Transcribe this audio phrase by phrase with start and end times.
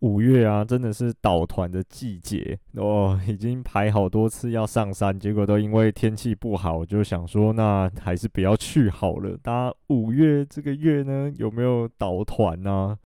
[0.00, 9.38] 五月啊，真的是导团的季节哦，已经排好多次要上山，结果都因为天气不好，就想说那还是不要去好了。
[9.42, 12.98] 大家五月这个月呢，有没有导团呢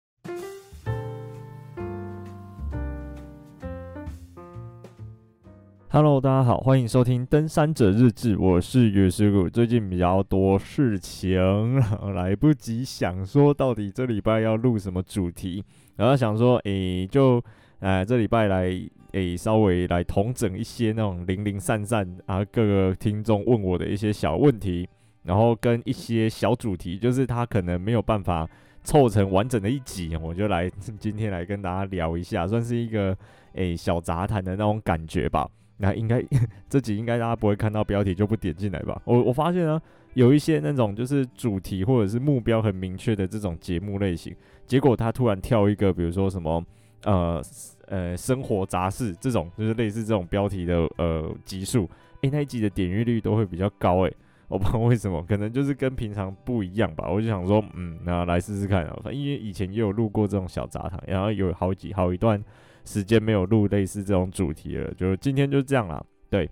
[5.91, 9.49] ？Hello，大家好，欢迎收听《登山者日志》，我是月师傅。
[9.49, 11.77] 最近比较多事情，
[12.15, 15.65] 来不及想说到底这礼拜要录什么主题，
[15.99, 17.43] 然后想说，诶，就，
[17.81, 18.73] 呃，这礼拜来，
[19.13, 24.89] 诶，稍微来统整一些那种零零散散啊，各个听众问我的一些小问题，
[25.25, 28.49] 然后跟一些小主题，就是他可能没有办法
[28.85, 33.17] 凑成完整的一集，我就来今天来跟大家聊一下，算是一个
[33.55, 35.49] 诶小杂谈的那种感觉吧。
[35.79, 36.25] 那应该
[36.69, 39.03] 这集应该大家不会看到标题就不点进来吧？
[39.05, 39.81] 我我发现呢，
[40.15, 44.35] 有一些那种就是主题或者是目标很明确的这种节目类型，
[44.69, 46.65] 结果他突然跳一个，比如说什么
[47.03, 47.43] 呃
[47.87, 51.83] 呃生活杂事这种，就是类似这种标题的呃集数，
[52.21, 57.09] 诶、欸，那一集的点阅率都会比较高诶， 我不知道为什么，可能就是跟平常不一样吧。
[57.11, 62.41] 我就想说，嗯，那来试试看啊，因为以前也有录过这种小杂谈，然后有好几好一段。
[62.85, 66.03] 时间没有录类似这种主题了，就今天就这样啦。
[66.31, 66.49] 对，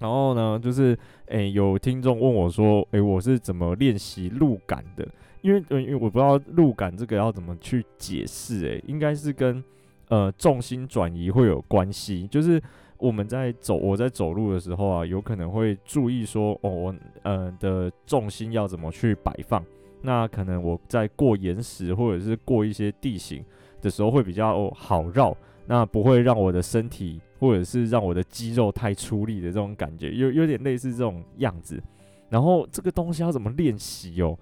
[0.00, 5.06] 然后呢，就是诶、有听众问我说，诶、我是怎么练习路感的？
[5.42, 8.66] 因为，因为我不知道路感这个要怎么去解释。
[8.66, 9.62] 诶，应该是跟
[10.08, 12.26] 呃重心转移会有关系。
[12.28, 12.62] 就是
[12.98, 19.64] 我们在走，我在走路的时候啊，有可能会注意说，哦，我呃的重心要怎么去摆放。
[20.02, 23.44] 那可能我在过岩石或者是过一些地形
[23.82, 25.36] 的时候，会比较好绕。
[25.66, 31.80] 那不会让我的身体，或者是让我的肌肉太出力的这种感觉，有有点类似这种样子。
[32.28, 34.36] 然后这个东西要怎么练习哦？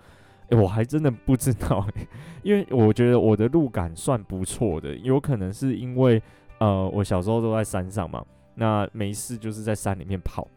[0.50, 1.86] 我还真的不知道，
[2.42, 6.22] 因为我觉得我的路感算不错的，有可能是因为
[6.58, 8.24] 呃，我小时候都在山上嘛，
[8.54, 10.48] 那没事就是在山里面跑，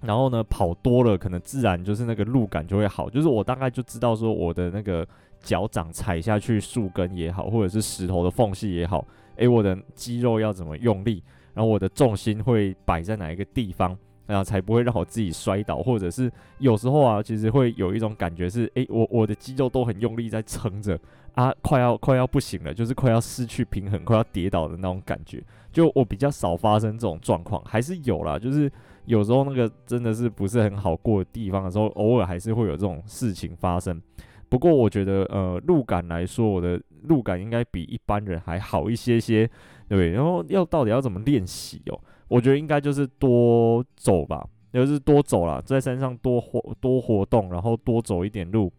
[0.00, 5.06] 然后呢跑多了，可能自然就是那个路感就会好，就是我大概就知道说我的那个
[5.40, 9.06] 脚掌踩下去树根也好，或者是石头的缝隙也好。
[9.36, 11.22] 诶，我的肌肉要怎么用力？
[11.54, 13.96] 然后我的重心会摆在哪一个地方，
[14.30, 15.82] 然后才不会让我自己摔倒？
[15.82, 20.98] 或者是有时候啊，其实会有一种感觉是，诶，我我的肌肉都很用力在撑着
[21.34, 25.42] 啊，快要快要不行了，就是快要失去平衡，快要跌倒的那种感觉。
[25.72, 28.70] 就我比较少发生这种状况，还是有啦，就是
[29.06, 34.00] 有时候那个真的是不是很好过的地方的时候，偶尔还是会有这种事情发生。
[34.48, 39.48] 不过我觉得，呃，路感来说，我的路感应该比一般人还好一些些，
[39.88, 40.10] 对。
[40.10, 42.00] 然后要到底要怎么练习哦？
[42.30, 48.72] 我觉得应该就是多走吧，就是多走啦，在山上多活多活动，然后多走一点路，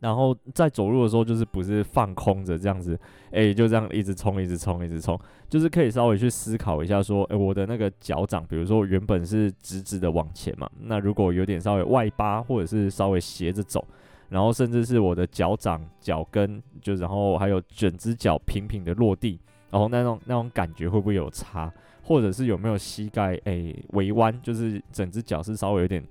[0.00, 2.98] 然后在走路的时候就是不是放空着这样子，
[3.32, 13.84] 诶，就这样一直冲，一直冲，一直冲，就是可以稍微去思考一下，说，诶，我的那个脚掌，比如说原本是直直的往前嘛，那如果有点稍微外八，或者是稍微斜着走。
[14.30, 21.72] 然后甚至是我的脚掌、脚跟，就然后还有整只脚平平的落地，然后那种那种感觉会不会有差？
[22.08, 26.02] 或者是有没有膝盖诶微弯，就是整只脚是稍微有点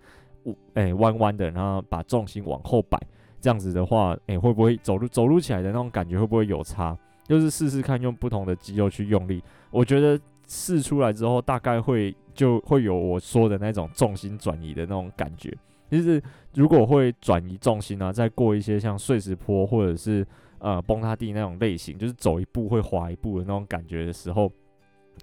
[0.75, 3.01] 诶弯弯的，然后把重心往后摆，
[3.41, 6.95] 这样子的话，诶会不会走路走路起来的那种感觉会不会有差？
[7.23, 15.51] 就是试试看用不同的肌肉去用力，我觉得试出来之后，大概会就会有我说的那种重心转移的那种感觉。
[15.89, 16.21] 就是
[16.53, 20.23] 如果会转移重心、啊，再过一些像碎石坡或者是
[20.59, 24.51] 呃崩塌地那种类型，就是走一步会滑一步的那种感觉的时候，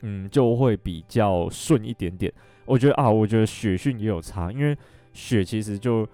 [0.03, 2.33] 嗯，就会比较顺一点点。
[2.65, 4.77] 我觉得啊，我觉得雪训也有差，因为
[5.13, 6.07] 雪其实就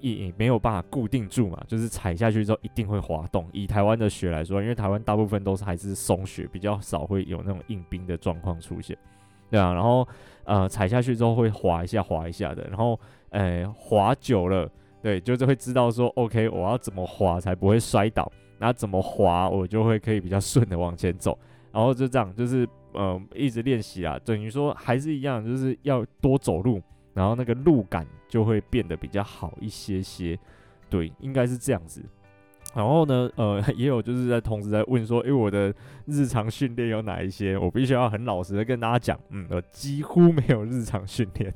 [0.00, 3.48] 也没有办法固定住嘛，就是踩下去之后一定会滑动。
[3.52, 8.96] 以台湾的雪来说，因为台湾大部分都是还是松雪，比较少会有那种硬冰的状况出现。
[9.50, 10.06] 对啊，然后
[10.44, 12.98] 呃踩下去之后会滑一下滑一下的，然后。
[13.30, 14.70] 呃，滑久了，
[15.02, 18.30] 对，就是会知道说，OK，我要怎么滑才不会摔倒，
[18.60, 21.36] 然后怎么滑我就会可以比较顺的往前走，
[21.72, 22.64] 然后就这样，就是
[22.94, 26.80] 呃一直练习啊，等于说还是一样，就是要多走路，
[27.12, 30.38] 然后那个路感就会变得比较好一些些，
[30.88, 32.02] 对，应该是这样子。
[32.74, 35.72] 然后呢， 呃，也有就是在同时在问说，诶，我的
[36.06, 37.56] 日常训练有哪一些？
[37.56, 41.54] 我必须要很老实的跟大家讲，嗯，我几乎没有日常训练。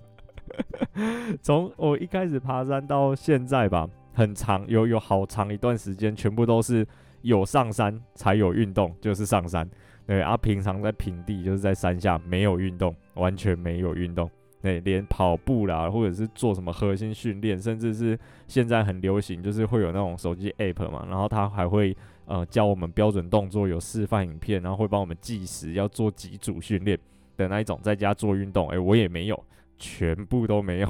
[1.43, 6.87] 从我一开始爬山到现在吧，很长，有有好长一段时间，全部都是
[7.23, 9.69] 有上山才有运动，就是上山。
[10.07, 14.31] 对啊，平常在平地就是在山下没有运动，完全没有运动。
[14.61, 26.99] 对，连跑步啦，或者是做什么核心训练，甚至是现在很流行，就是会有那种手机 app 嘛，然后它还会呃教我们标准动作，有示范影片，然后会帮我们计时，要做几组训练
[27.37, 29.45] 的那一种，在家做运动，诶、欸，我也没有，
[29.77, 30.89] 全部都没有，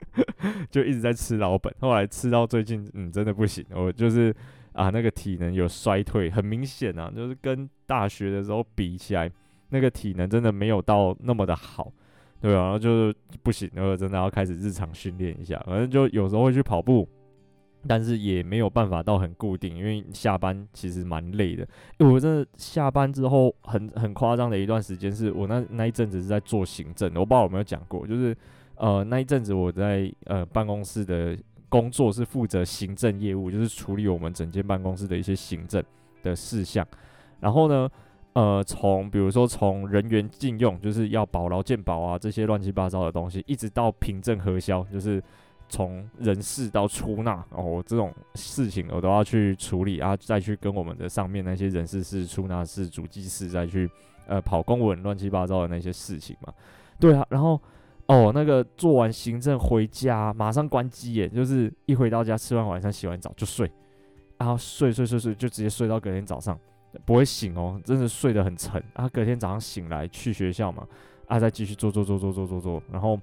[0.70, 1.74] 就一直在吃老本。
[1.80, 4.34] 后来吃到最近，嗯，真的不行，我就是
[4.74, 9.30] 啊，那个体能有衰退，很明显啊，就是跟大学的时候比起来，
[9.70, 11.90] 那个体能真的没有到那么的好。
[12.40, 15.58] 对啊，然后就是不行，然后真的要开始日常训练一下。
[15.64, 17.08] 反正就有时候会去跑步，
[17.86, 21.66] 但是也没有办法到很固定，因为下班其实蛮累的。
[22.00, 27.18] 我真的下班之后很很夸张的一段时间，是我那那一阵子是在做行政的。
[27.20, 28.36] 我不知道有没有讲过，就是
[28.74, 31.34] 呃那一阵子我在呃办公室的
[31.74, 35.82] 工作是负责行政业务，就是处理我们整间办公室的一些行政
[36.22, 36.86] 的事项。
[37.40, 37.90] 然后呢，
[38.34, 45.20] 呃，从比如说从人员禁用，就是要保劳健保啊这些乱七八糟的东西，一直到凭证核销，就是
[45.68, 53.90] 从人事到出纳哦这种事情，我都要去处理啊，再去跟我们的上面那些人事室、出纳室、主计室再去
[54.28, 56.54] 呃跑公文乱七八糟的那些事情嘛。
[57.00, 57.60] 对啊，然后
[58.06, 63.70] 哦那个做完行政回家马上关机耶，就是一回到家吃完晚餐洗完澡就睡，
[64.38, 66.58] 然后睡睡睡睡就直接睡到隔天早上。
[67.04, 69.08] 不会醒哦，真的睡得很沉啊。
[69.08, 70.86] 隔天早上醒来去学校嘛，
[71.26, 73.18] 啊，再继续做做做做做做做，然后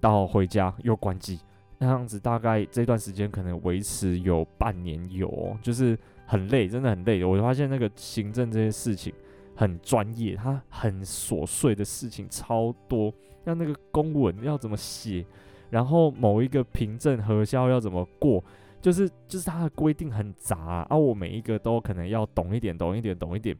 [0.00, 1.38] 到回家又关机，
[1.78, 5.96] 那样子大概这段时间可能维持有半年有哦，就是
[6.26, 7.22] 很累，真的很累。
[7.22, 9.14] 我发现那个行政这些事情
[9.54, 13.14] 很专业，它很琐碎的事情超多，
[13.44, 15.24] 像那个公文要怎么写，
[15.70, 18.42] 然后某一个凭证核销要怎么过。
[18.80, 23.56] 就是就是它的规定很杂啊，我每一个都可能要懂一点，懂一点，懂一点，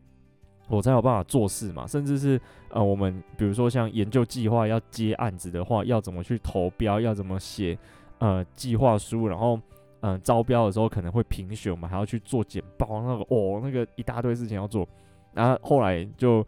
[0.66, 1.86] 我才有办法做事嘛。
[1.86, 2.40] 甚至是
[2.70, 7.78] 呃，我们比如说像研究计划要接案子的话，要怎么去投标，要怎么写
[8.18, 9.60] 呃计划书，然后
[10.00, 14.84] 嗯、招标的时候可能会评选，我们还要去做简报，那个哦那个一大堆事情要做。
[15.32, 16.44] 然后后来就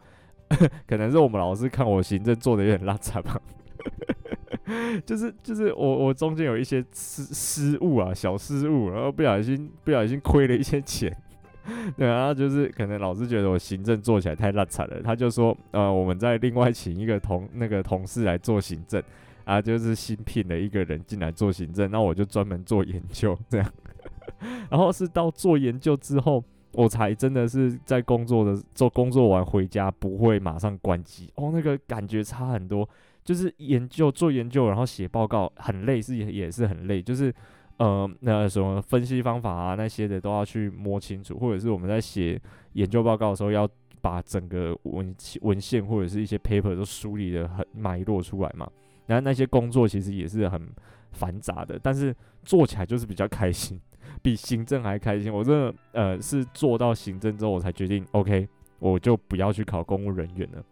[0.87, 3.39] 可能是我们老师看我行政做的有点烂惨吧。
[5.05, 11.15] 就是就是我我中间有一些失失误啊，小失误，然后不小心不小心亏了一些钱，
[11.97, 19.01] 对，然后就是可能老师觉得我行政做起来太烂惨了，他就说呃，我们再另外请一个同那个同事来做行政。
[19.43, 23.71] 啊，就是新聘了一个人进来做行政，那我就专门做研究这样，
[24.71, 26.43] 然后是到做研究之后，
[26.75, 32.87] 我才真的是在工作的做工作完回家不会马上关机哦，那个感觉差很多。
[33.23, 37.01] 就是研究做研究，然后写报告很累，是也也是很累。
[37.01, 37.33] 就是
[37.77, 42.39] 呃，那什么分析方法啊那些的都要去摸清楚，或者是我们在写
[42.73, 43.67] 研究报告的时候，要
[43.99, 48.69] 把整个文文献或者是一些 paper 都梳理得很脉络出来嘛。
[49.07, 50.67] 然后那些工作其实也是很
[51.11, 53.79] 繁杂的，但是做起来就是比较开心，
[54.21, 55.33] 比行政还开心。
[55.33, 58.47] 我真的呃是做到行政之后，我才决定 OK，
[58.79, 60.63] 我就不要去考公务人员了。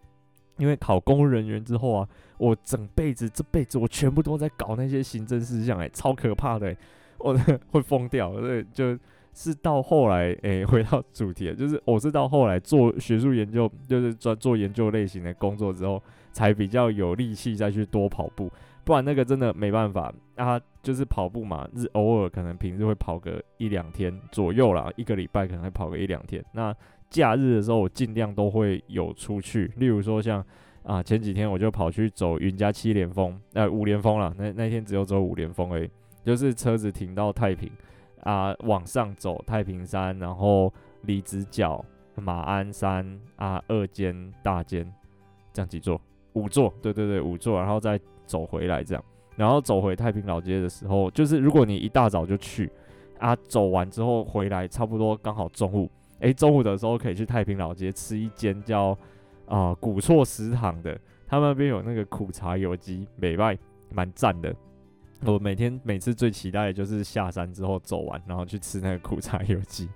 [0.57, 2.07] 因为考公务人员之后啊，
[2.37, 6.75] 我整辈子这辈子我全部都在搞那些行政事项，哎，超可怕的，
[7.17, 7.33] 我
[7.71, 8.31] 会疯掉。
[8.39, 8.95] 所以就
[9.33, 16.01] 是到后来，哎，回到主题，就是我是到后来做学术研究，就是专做研究类型的工作之后，
[16.33, 18.51] 才比较有力气再去多跑步，
[18.83, 20.59] 不然那个真的没办法啊。
[20.83, 26.43] 就是跑步嘛，日偶尔可能平日会跑个一两天左右啦，一个礼拜可能会跑个一两天。
[26.51, 26.75] 那
[27.09, 30.45] 假日的时候，我尽量都会有出去，例如说像
[30.83, 35.89] 啊前几天我就跑去走云嘉七连峰，呃五连峰了，那那天只有走五连峰而已，
[36.25, 37.71] 就是车子停到太平
[38.23, 41.81] 啊，往上走太平山，然后离子角、
[42.15, 44.85] 马鞍山啊二尖、大尖，
[45.53, 46.01] 这样几座，
[46.33, 49.03] 五座，对对对五座，然后再走回来这样，
[49.35, 52.71] 然后走回太平老街的时候，就是如果你一大早就去
[53.19, 55.89] 啊，走完之后回来差不多刚好中午。
[56.19, 58.97] 诶、中午的时候可以去太平老街吃一间叫
[59.45, 60.97] 啊、古厝食堂的，
[61.27, 63.59] 他们那边有那个苦茶油鸡，美味，
[63.91, 64.55] 蛮赞的。
[65.25, 69.89] 我每天每次最期待的就是下山之后走完，然后去吃那个苦茶油鸡，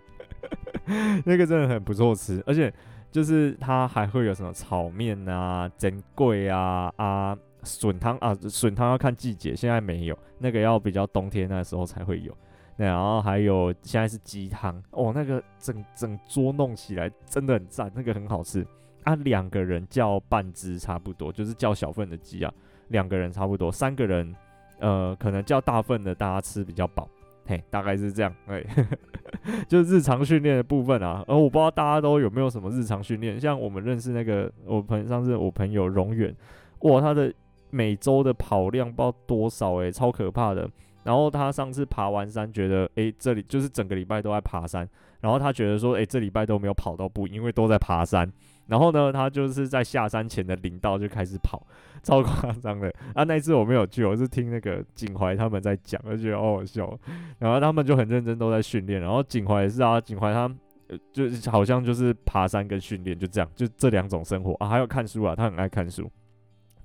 [1.24, 2.74] 那个真的很不错吃，而且
[3.12, 12.36] 就是它还会有什么炒面啊、珍贵啊啊笋汤啊，笋汤要看季节，现在没有，那个要比较冬天那时候才会有。
[12.76, 18.64] 然后还有现在是鸡汤哦，那个整整桌弄起来真的很赞，那个很好吃
[19.04, 19.16] 啊。
[19.16, 22.54] 两个人叫半只差不多，就是叫小份的鸡啊，
[22.90, 24.36] 两个人差不多，三个人
[24.80, 27.10] 呃可能叫大份的，大家吃比较饱，
[27.48, 28.64] 嘿，大概是这样，哎，
[29.68, 31.24] 就是日常训练的部分啊。
[31.28, 36.36] 而我不知道大家都有没有什么日常训练，像我们认识那个我朋上次我朋友荣远，
[36.82, 37.34] 哇，他的
[37.70, 40.70] 每周的跑量不知道多少诶、超可怕的。
[41.04, 44.86] 然后他上次爬完山，觉得诶，这里就是整个礼拜都在爬山。
[45.22, 48.30] 然后他觉得说，诶，这礼拜都没有跑到步，因为都在爬山。
[48.68, 51.66] 然后呢，他就是在下山前的林道就开始跑，
[52.04, 52.94] 超夸张的。
[53.16, 57.00] 啊，那一次我没有去，我是听那个景怀他们在讲，我就觉得好好笑。
[57.40, 59.02] 然后他们就很认真都在训练。
[59.02, 60.54] 然后景怀也是啊，景怀他
[61.12, 66.10] 就好像就是爬山跟训练就这样，就这两种生活啊，还有看书啊，他很爱看书，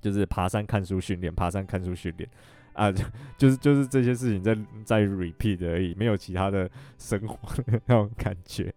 [0.01, 2.29] 就是爬山看书训练，爬山看书训练。
[2.73, 3.03] 啊，就
[3.37, 8.73] 就是就是这些事情在在 repeat 而已，没有其他的生活的 那种感觉。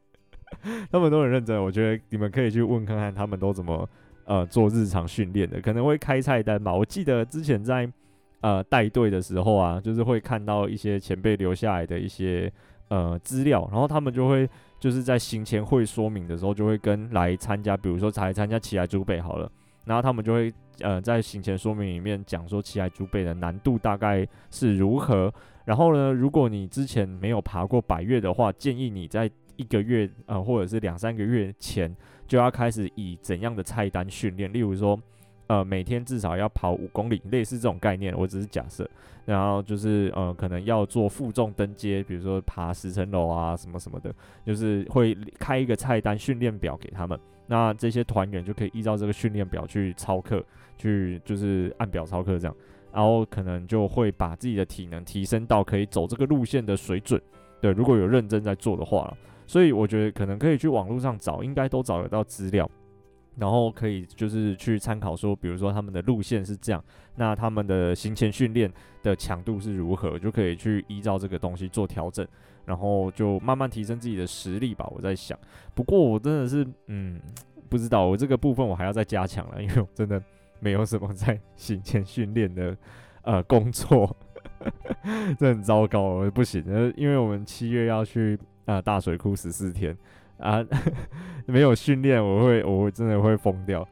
[0.91, 3.89] 他们都很认真，我觉得你们可以去问看看他们都怎么
[4.25, 6.73] 呃做日常训练的，可能会开菜单吧。
[6.73, 7.91] 我记得之前在
[8.41, 12.53] 呃带队的时候啊，就是会看到一些前辈留下来的一些
[12.89, 14.49] 呃资料，然后他们就会
[14.79, 19.51] 就是在行前会说明的时候，就会跟来参加，比如说才参加奇莱主北好了。
[19.85, 25.33] 然后他们就会呃在行前说明里面讲说奇莱主北的难度大概是如何。
[25.65, 31.95] 然后呢，如果你之前没有爬过百岳的话，建议你在一个月呃或者是两三个月前
[32.27, 34.53] 就要开始以怎样的菜单训练。
[34.53, 34.99] 例如说
[35.47, 38.17] 呃每天至少要跑五公里，类似这种概念。
[38.17, 38.89] 我只是假设。
[39.25, 47.19] 然后就是呃可能要做负重登阶，比如说爬十层楼啊什么什么的，就是会开一个菜单训练表给他们。
[47.49, 50.45] 那这些团员就可以依照这个训练表去操课，
[50.79, 52.55] 去就是按表操课这样，
[52.93, 57.21] 然后可能就会把自己的体能提升到可以走这个路线的水准。
[57.61, 59.13] 对，如果有认真在做的话，
[59.47, 62.69] 所以我觉得可能可以去网络上找，应该都找得到资料，
[63.37, 66.85] 然后可以就是去参考说，比如说他们的路线是这样，
[67.15, 68.73] 那他们的行前训练
[69.03, 72.27] 的强度是如何，就可以去依照这个东西做调整。
[72.65, 74.85] 然后就慢慢提升自己的实力吧。
[74.93, 75.39] 我在想，
[75.73, 77.21] 不过我真的是，嗯，
[77.69, 80.21] 不知道我这个部分我还要再加强了，因为我真的
[80.59, 82.77] 没有什么在行前训练的
[83.23, 84.17] 呃工作，
[85.39, 86.65] 这很糟糕，不行。
[86.97, 88.37] 因为我们七月要去、
[88.67, 89.97] 呃、大水库十四天
[90.39, 90.63] 啊，
[91.47, 93.87] 没有训练，我会我会真的会疯掉。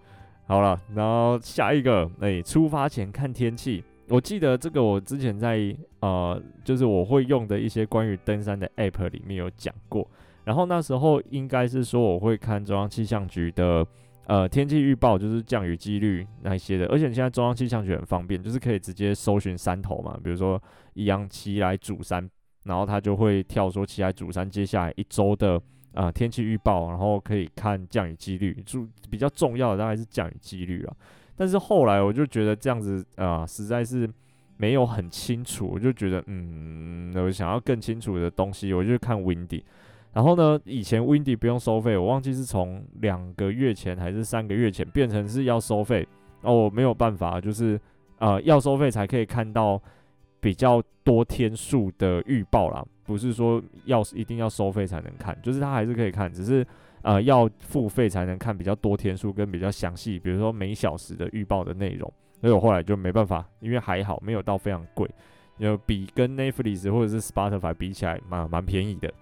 [0.46, 3.82] 好了，然后下一个，哎、出发前看天气。
[4.10, 10.06] 我记得这个，我之前在呃，就是我会用的一些关于登山的 App 里面有讲过。
[10.44, 13.86] 然后那时候应该是说我会看中央气象局的
[14.26, 16.84] 呃天气预报，就是降雨几率那一些的。
[16.88, 20.62] 而且现在中央气象局很方便，就是可以直接搜寻山头嘛，比如说
[20.92, 22.28] 一样奇来主山，
[22.64, 25.60] 然后它就会跳说奇莱主山接下来一周的
[25.92, 30.96] 呃天气预报，然后可以看降雨几率，就比较重要的大概是降雨几率啊。
[31.36, 34.08] 但是后来我就觉得这样子啊、实在是
[34.56, 35.68] 没有很清楚。
[35.72, 39.62] 我就觉得，嗯，我想要更清楚的东西，我就看 Windy。
[40.12, 46.06] 然后呢，以前 Windy 不用收费，我忘记是从两个月前还是三个月前变成是要收费。
[46.42, 47.74] 哦，我没有办法，就是
[48.18, 49.82] 啊、呃，要收费才可以看到
[50.44, 56.66] 比较多天数的预报啦，不是说要一定要收费才能看，就是它还是可以看，只是。
[57.06, 62.10] 呃，要付费才能看比较多天数跟比较详细，比如说每小时的预报的内容。
[62.40, 65.06] 所以我后来就没办法，因为还好没有到非常贵，
[65.58, 69.12] 有比跟 Netflix 或者是 Spotify 比起来蛮蛮便宜的。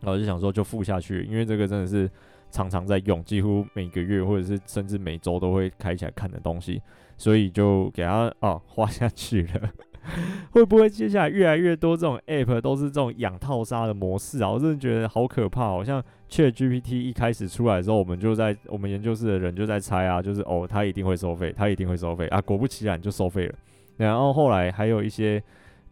[0.00, 2.10] 然后就想说就付下去，因为这个真的是
[2.50, 6.82] 常常在用，几乎每个月或者是甚至每周都会开起来看的东西，
[7.16, 9.70] 所以就给它哦花下去了。
[10.52, 14.50] 会不会接下来越来越多这种 app 都是这种养套杀的模式啊？
[14.50, 23.54] 我真的觉得好可怕，好像 ChatGPT 一开始出来的时候，我们就在我们研究室的人就在猜啊，就是哦，它一定会收费，它一定会收费啊，果不其然就收费了。
[23.96, 25.42] 然后后来还有一些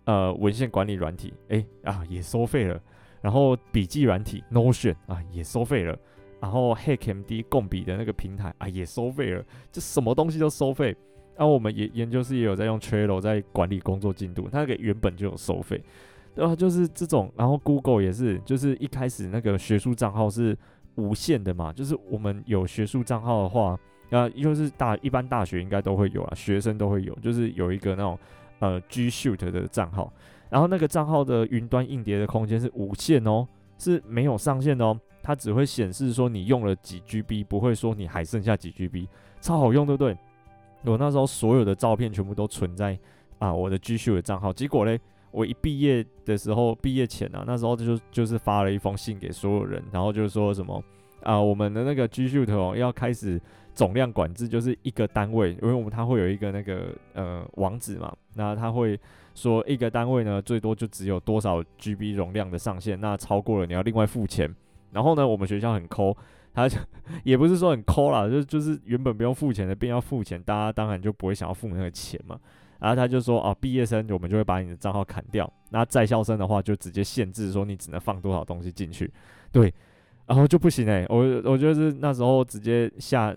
[0.05, 2.81] 呃文献管理软体，哎啊也收费了。
[3.21, 5.97] 然后笔记软体 Notion 啊也收费了。
[6.41, 10.97] 然后 HackMD 共笔的那个平台啊也收费了，就什么东西都收费。
[11.37, 15.83] 然后、我们研研究室也有在用 Trello 在管理工作进度，它那个原本就有收费，
[16.35, 20.57] 然后就是这种，然后 Google 也是，就是一开始那个学术账号是
[20.97, 23.79] 无限的嘛，就是我们有学术账号的话，
[24.11, 28.19] 啊，就是大一般大学应该都会有啊，学生都会有，就是有一个那种
[28.59, 30.13] 呃 G Suite 的账号，
[30.51, 33.49] 然后那个账号的云端硬碟的空间是无限哦，
[33.79, 39.09] 是没有上限哦，它只会显示说你用了几 GB，不会说你还剩下几 GB，
[39.41, 40.17] 超好用，对不对？
[40.85, 42.99] 我那时候所有的照片全部都存在
[43.39, 44.99] 啊我的 G Suite 的账号，结果嘞，
[45.31, 50.83] 我一毕业的时候，毕业前啊，那时候就就是发了一封信给所有人，然后就是说什么
[51.23, 53.41] 啊，我们的那个 G Suite 哦要开始
[53.75, 58.99] 总量管制，就是一个单位，因为我们它会有一个那个呃网址嘛，那它会
[59.35, 64.53] 说一个单位呢最多就只有多少 GB 容量的上限，那超过了你要另外付钱，
[64.91, 66.17] 然后呢我们学校很抠。
[66.55, 66.79] 他就
[67.25, 72.39] 也不是说很抠啦，就就是原本不用付钱的，变要付钱，大家当然就不会想要付那个钱嘛。
[72.79, 79.09] 然后他就说啊，毕业生我们就会把你的账号砍掉，那在校生的话就直接限制说你只能放多少东西进去，
[79.53, 79.73] 对，
[80.27, 83.33] 然后就不行诶、欸，我我就是那时候直接下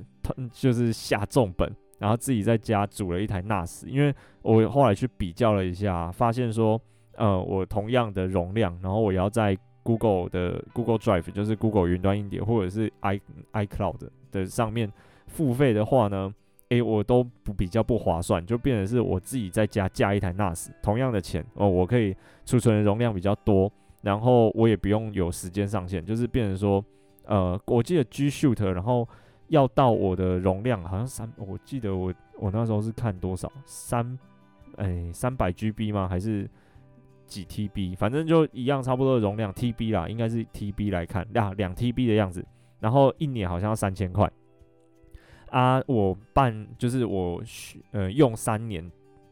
[0.51, 6.81] 就是下重本，然后自己在家组了一台 NAS，因为我后来去比较了一下，发现说
[7.13, 9.55] 呃我同样的容量，然后我要在
[9.85, 13.21] Google 的 Google Drive 就是 Google 云端硬碟或者是 i
[13.53, 14.91] iCloud 的上面
[15.27, 16.33] 付费的话呢。
[16.69, 22.13] 诶，我都不比较不划算，就变成是我自己在家架一台 NAS，同样的钱哦，我可以
[22.43, 26.83] 储存的容量比较多，然后我也不用有时间上限，就是变成说，
[27.25, 29.07] 呃，我记得 G Shoot，然后
[29.49, 34.17] 要到我的容量好像三，我记得我我那时候是看多少三，
[34.77, 36.07] 诶，三百 GB 吗？
[36.07, 36.49] 还是
[37.25, 37.95] 几 TB？
[37.95, 42.45] 反正就一样差不多的容量 TB 啦，应该是 TB 来看，两两 TB 的样子，
[42.79, 44.29] 然后一年好像要三千块。
[45.49, 47.41] 啊，我办就是我
[47.91, 48.83] 呃用三年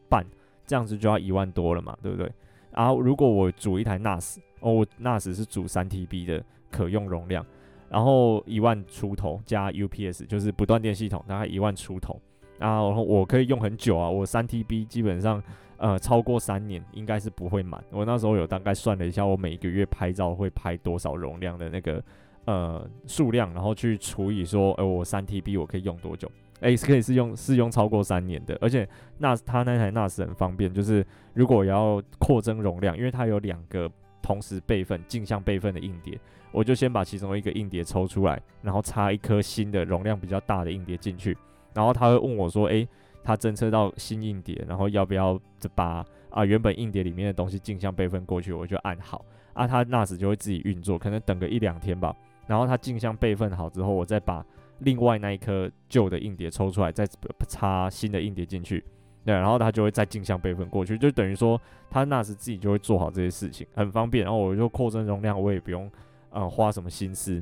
[0.07, 0.25] 半
[0.65, 2.31] 这样子就要一万多了嘛，对不对？
[2.71, 7.45] 然后如果我组一台 NAS，哦，我 NAS 是组三 TB 的可用容量，
[7.89, 12.13] 然后一万出头加 UPS 就是不断电系统，大概一万出头
[12.59, 15.43] 啊，然后我可以用很久啊，我三 TB 基本上
[15.83, 17.83] 呃超过三年应该是不会满。
[17.91, 22.03] 我那时候有大概算了一下，我每一个月拍照会拍多少容量的那个。
[22.45, 26.29] 呃，数量，然后去除以说，呃，我三 TB 我可以用多久？
[26.59, 28.85] 诶，是可以是用是用超过三年的，而且
[29.17, 33.89] 那它那台 NAS 很方便，就是如果要扩增容量，因为它有两个
[34.21, 36.19] 同时备份镜像备份的硬碟，
[36.51, 41.37] 我就先把其中一个硬碟抽出来，然后插一颗新的容量比较大的硬碟进去，
[41.73, 42.85] 然后他会问我说，诶，
[43.24, 45.39] 他侦测到新硬碟，然后要不要
[45.74, 48.51] 把啊原本硬碟里面的东西镜像备份过去？
[48.51, 52.15] 我就按好，啊，它 NAS 就会自己运作，可能等个一两天吧。
[52.46, 54.46] 然后它镜像备份好之后，我再把
[54.80, 57.08] 另外那一颗旧的硬碟抽出来，再
[57.48, 58.84] 插新的硬碟进去，
[59.24, 64.25] 对，然后它就会再镜像备份过去，就等于说它 NAS 自己就会做好这些事情，很方便。
[64.25, 65.89] 然后我就扩增容量，我也不用
[66.32, 67.42] 呃花什么心思，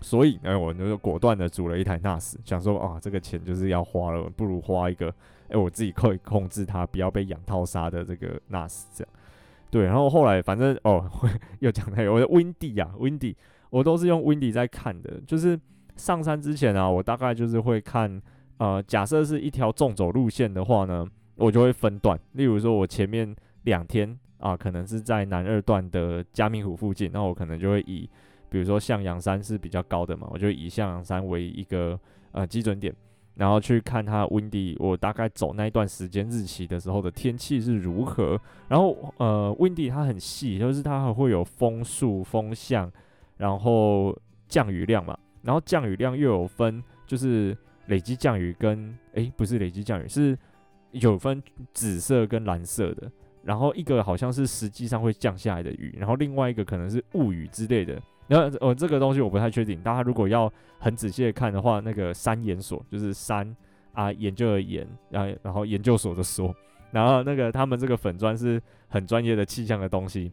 [0.00, 5.12] 所以哎，我就果断的组了一台 NAS，想说啊，这个钱就是要花了，不如花一个
[5.48, 9.12] 哎我自己可以控制它，不要被养套杀的这个 NAS 这样。
[9.70, 11.10] 对，然后后来反正哦，
[11.60, 13.34] 又讲那个我的 Windy 啊，Windy。
[13.70, 15.60] 我都是用 Windy 在看的，就是
[15.94, 18.18] 上山之前啊，我大概就是会看，
[18.56, 22.18] 呃，假设是一条纵走路线的话呢，我就会分段。
[22.32, 28.08] 例如说，我前面两天啊，可能是在南二段的嘉明湖附近，那我可能就会以，
[28.50, 31.98] 比如说向阳山是比较高的嘛，我就以向阳山为一个
[32.32, 32.94] 呃基准点，
[33.34, 38.40] 然后去看它 Windy，我大概走那一段时间日期的时候的天气是如何。
[38.68, 42.90] 然后呃，Windy 它很细，就是它还会有风速、风向。
[43.36, 47.56] 然后降雨量嘛，然后降雨量又有分，就是
[47.86, 50.36] 累积降雨跟诶，不是累积降雨，是
[50.90, 51.40] 有分
[51.72, 53.08] 紫色跟蓝色的。
[53.44, 58.02] 然后一个好像是实际上会降下来的雨，然后另外一个可能是雾雨之类的。
[58.28, 63.56] 然后呃，这个东西我不太确定，大家如果要很仔细的看的话，那个三研所就是三
[63.92, 66.54] 啊研究的研，然后然后研究所的所，
[66.92, 70.30] 然后那个他们这个粉砖是很专业的气象的东西。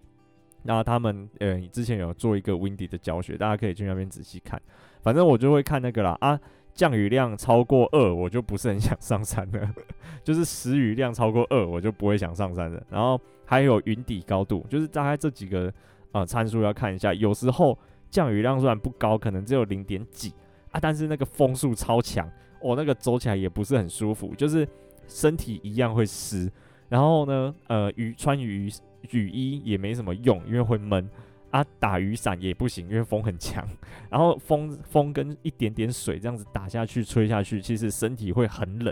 [0.67, 4.61] 那他们呃之前有做一个 windy 的教学，大家可以去那边仔细看。
[5.01, 6.39] 反正我就会看那个啦啊，
[6.73, 9.73] 降雨量超过二，我就不是很想上山了。
[10.23, 12.83] 就是时雨量超过二，我就不会想上山了。
[12.89, 15.71] 然后还有云底高度，就是大概这几个
[16.15, 17.13] 呃参数要看一下。
[17.13, 17.77] 有时候
[18.09, 20.33] 降雨量虽然不高，可能只有零点几
[20.71, 22.25] 啊，但是那个风速超强，
[22.61, 24.67] 我、哦、那个走起来也不是很舒服，就是
[25.07, 26.49] 身体一样会湿。
[26.87, 28.71] 然后呢，呃，雨穿雨。
[29.11, 31.07] 雨衣也没什么用，因为会闷
[31.51, 31.63] 啊。
[31.79, 33.63] 打雨伞也不行，因为风很强。
[34.09, 38.91] 然后风风跟一点点水这样子打下去、吹下去，其实身体会很冷。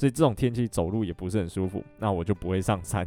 [0.00, 1.84] 所以这种天气走路也不是很舒服。
[1.98, 3.06] 那我就不会上山。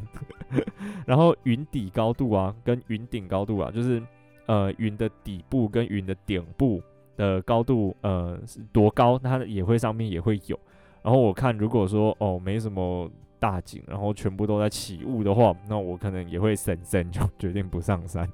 [1.07, 3.99] 然后云底高度啊，跟云顶高度啊，就是
[4.45, 6.79] 呃云的底部跟云的顶部
[7.17, 8.39] 的高度，呃
[8.71, 10.59] 多高，它也会上面也会有。
[11.01, 13.09] 然后我看如果说哦没什么。
[13.39, 18.25] 大景，然后全部都在起雾的话，那我可能也会省省，就决定不上山。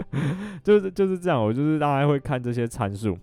[0.64, 3.18] 就是就是这样，我就是大概会看这些参数，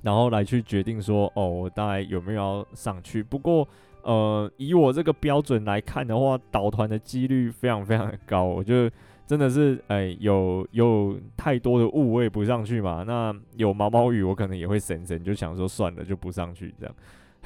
[0.00, 3.22] 然后来去决定说，哦，我大概有没有要上去。
[3.22, 3.68] 不过，
[4.06, 8.44] 呃，以我这个标准来看的话，导团的几率非常非常的高。
[8.44, 8.88] 我觉得
[9.26, 13.02] 真的是，哎，有有太多的雾，我也不上去嘛。
[13.04, 16.94] 那有毛毛雨，我可能也会省省，就想说算了，就不上去这样。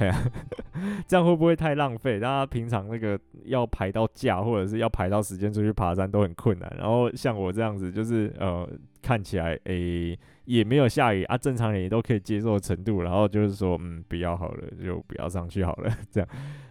[1.07, 2.21] 这样会不会太浪费？
[2.21, 6.71] 大家平常那个要排到假，或者是要排到时间出去爬山都很困难。
[6.79, 8.69] 然后像我这样子，就是呃
[9.03, 13.03] 看起来诶、也没有下雨啊，正常人也都可以接受的程度。
[13.03, 16.29] 然后就是说嗯不要好了，就不要上去好了， 这样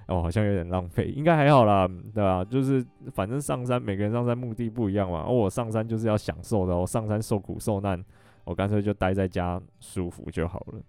[0.08, 2.44] 哦好像有点浪费，应该还好啦，对吧？
[2.44, 5.24] 就是反正上山每个人上山目的不一样嘛。
[5.28, 8.04] 哦、我上山就是要享受的，我上山受苦受难，
[8.44, 10.82] 我干脆就待在家舒服就好了。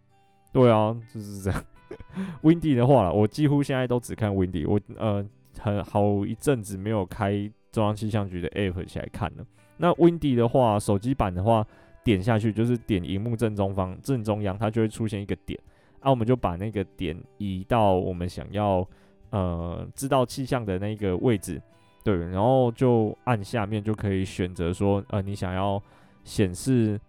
[0.53, 1.65] 对啊，就是这样。
[2.43, 4.65] Windy 的话，我几乎现在都只看 Windy。
[4.69, 5.25] 我呃，
[5.59, 9.45] 很好一阵子没有开中央气象局的 App 起来看了。
[9.81, 11.67] 那 Windy 的话，手机版的话，
[12.05, 15.59] 点下去就是点荧幕正中方正中央，它就会出现一个点。
[16.01, 18.87] 啊，我们就把那个点移到我们想要
[19.31, 21.61] 呃知道气象的那个位置，
[22.05, 25.83] 对，然后就按下面就可以选择说，呃，你想要
[26.25, 27.01] 显示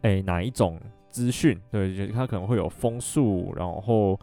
[0.00, 0.80] 诶哪一种。
[1.12, 4.18] 资讯对，就它可能会有风速，然后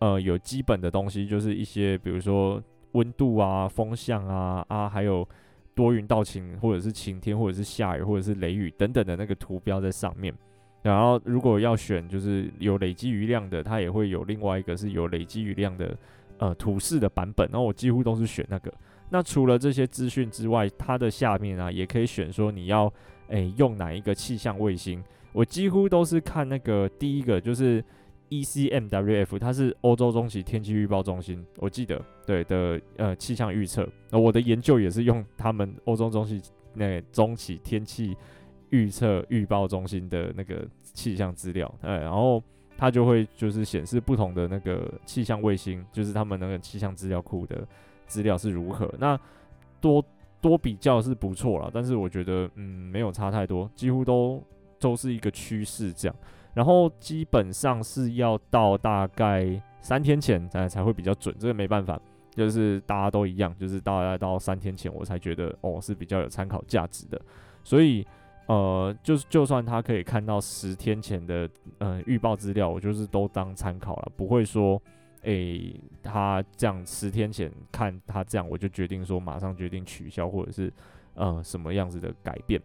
[0.00, 2.60] 呃有基本的东西，就是一些比如说
[2.94, 5.24] 温度啊、风向啊啊，还有
[5.74, 10.32] 多云到晴，或者是晴天，或者是下雨，或者是雷雨等等的那个图标在上面。
[10.82, 15.96] 然后如果要选就是有累积雨量的，它也会有另外一个是有累积雨量的
[16.38, 17.48] 呃图示的版本。
[17.52, 18.72] 然后我几乎都是选那个。
[19.08, 22.92] 那除了这些资讯之外，它的下面啊也可以选说你要
[23.28, 25.02] 诶用哪一个气象卫星。
[25.32, 27.82] 我几乎都是看那个第一个，就是
[28.32, 33.86] ECMWF，它是欧洲中期天气预报中心，我记得对的，呃，气象预测。
[34.10, 36.40] 那我的研究也是用他们欧洲中期
[36.72, 38.16] 那中期天气
[38.70, 42.42] 预测预报中心的那个气象资料，哎，然后
[42.78, 47.68] 它就会就是显示不同的那个气象卫星，就是他们那个气象资料库的
[48.06, 48.90] 资料是如何。
[48.98, 49.18] 那
[49.80, 50.02] 多
[50.40, 54.42] 多比较是不错了，但是我觉得嗯没有差太多，几乎都。
[54.82, 56.16] 都是一个趋势这样，
[56.54, 67.20] 然后基本上是要到大概三天前才才会比较准，这个没办法，就是大家都一样，就是大概到三天前我才觉得哦是比较有参考价值的，
[67.64, 68.06] 所以
[68.46, 74.80] 呃就是就算他可以看到十天前的呃预报资料，我就是都当参考了，不会说
[75.22, 80.72] 诶、他这样十天前看他这样我就决定说马上决定取消或者是
[81.14, 82.60] 呃什么样子的改变。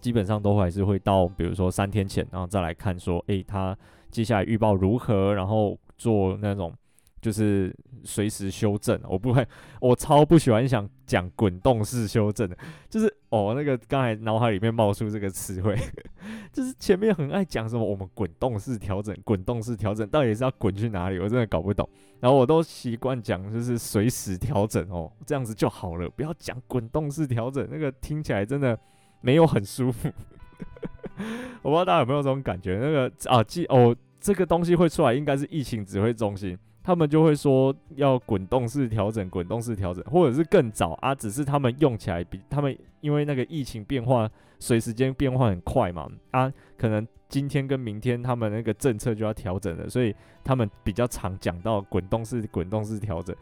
[0.00, 3.76] 基本上都还是会到，比如说三天前，然后再来看说，诶、欸，他
[4.10, 6.72] 接下来预报如何，然后做那种
[7.20, 8.98] 就是随时修正。
[9.08, 9.46] 我不会，
[9.80, 12.56] 我超不喜欢想讲滚动式修正的，
[12.88, 15.76] 就是哦，那个刚才脑海里面冒出这个词汇，
[16.52, 21.18] 就是前面很爱讲什么我们滚动式调整，滚动式调整到底是要滚去哪里？
[21.18, 21.88] 我真的搞不懂。
[22.20, 28.78] 然后我都习惯讲就是随时调整哦，这样子就好了，不要讲滚动式调整，那个听起来真的。
[29.20, 30.08] 没有很舒服，
[31.62, 32.78] 我不知道大家有没有这种感觉。
[32.80, 53.34] 那个啊，记哦，这个东西会出来，应该是疫情指挥中心，他们就会说要滚动式调整，滚动式调整，或者是更早啊，只是他们用起来比他们，因为那个疫情变化，随时间变化很快嘛，啊，可能今天跟明天他们那个政策就要调整了，所以他们比较常讲到滚动式、滚动式调整。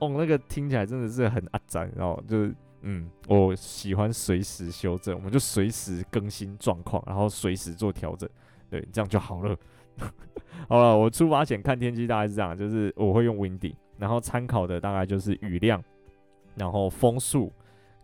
[0.00, 2.54] 哦，那个听起来真的是很阿杂，然后就是。
[2.86, 8.28] 嗯，我喜欢随时修正，我们就随时更新状况，然后随时做调整，
[8.68, 9.56] 对，这样就好了。
[10.68, 15.82] 好了，我出发前看天气大概是这样，就是我会用 Windy，然后参考的大概就是雨量，
[16.56, 17.50] 然后风速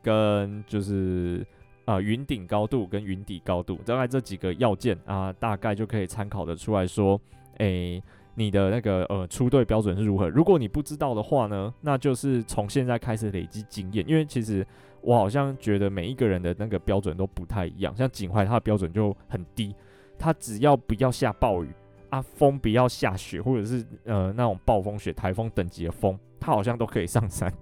[0.03, 1.47] 跟就是
[1.85, 7.21] 啊云顶高度跟云底高度，大概这几个要件啊，大概就可以参考的出来说，
[7.59, 8.03] 诶、
[8.35, 10.29] 你的那个呃出队标准是如何？
[10.29, 14.09] 如果你不知道的话呢，那就是从现在开始累积经验。
[14.09, 14.66] 因为其实
[15.01, 17.95] 我好像觉得每一个人的那个标准都不太一样。
[17.97, 19.75] 像景怀他的标准就很低，
[20.19, 21.69] 他只要不要下暴雨
[22.09, 27.53] 啊，风不要下雪，或者是呃那种暴风雪、台风等级的风，他好像都可以上山。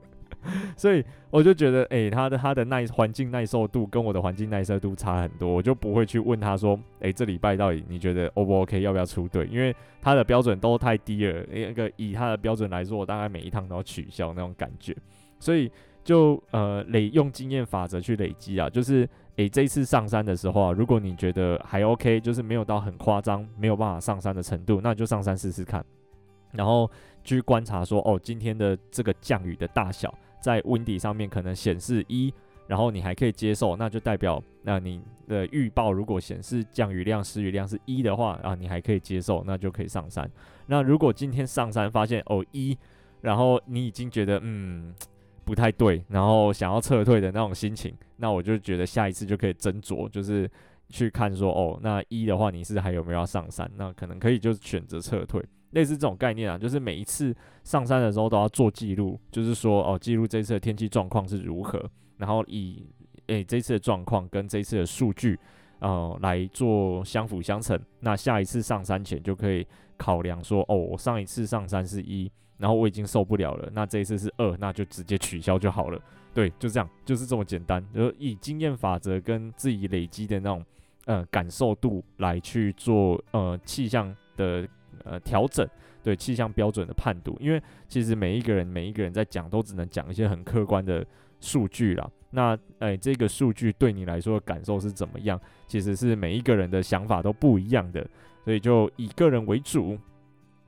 [0.77, 9.47] 所以我就觉得，诶、他的他的耐环境耐受度跟我的环境耐受度差很多，我就不会去问他说，诶、这礼拜到底你觉得 O 不 OK，要不要出队？
[9.51, 14.97] 因为他的标准都太低了，那个以他的标准来说，我大概每一趟都要取消那种感觉。
[15.39, 15.71] 所以
[16.03, 25.85] 就呃累用经验法则去累积啊，就是诶、这一次上山的时候啊，如果你觉得还 OK，就是没有到很夸张，没有办法上山的程度，那就上山试试看，
[26.53, 26.91] 然后
[27.23, 30.13] 去观察说，哦，今天的这个降雨的大小。
[30.41, 32.33] 在 Windy 上面可能显示一，
[32.67, 40.31] 然后你还可以接受，那就代表那你的预报如果显示降雨量、时雨量是一的话啊，你还可以接受，那就可以上山。
[40.67, 42.77] 那如果今天上山发现哦一，
[43.21, 44.95] 然后你已经觉得嗯
[45.45, 50.51] 不太对，然后想要撤退的那种心情，那我就觉得下一次就可以斟酌，就是
[50.91, 55.43] 去看说哦那一的话你是还有没有要上山，那可能可以就选择撤退。
[55.73, 61.79] 类似这种概念啊，就是每一次上山的时候都要做记录，就是说哦，记录这次的天气状况是如何，
[62.17, 62.87] 然后以
[63.27, 65.39] 诶、欸、这次的状况跟这次的数据，
[65.81, 67.79] 呃来做相辅相成。
[68.01, 69.67] 那下一次上山前就可以
[69.99, 76.01] 考量说，哦，我上一次上山是一，然后我已经受不了了，那这一次是二，那就直接取消就好了。
[76.33, 80.65] 对，就这样，就是这么简单，就以经验法则跟自己累积的那种
[81.05, 84.67] 呃感受度来去做呃气象的。
[85.05, 85.67] 呃，调整
[86.03, 91.05] 对气象标准的判读，因为其实每一个人每一个人在讲都只能讲一些很客观的
[91.41, 92.11] 数据啦。
[92.31, 95.41] 那哎、欸，这个数据对你来说的感受是怎么样？
[95.67, 98.07] 其实是每一个人的想法都不一样的，
[98.45, 99.99] 所以就以个人为主。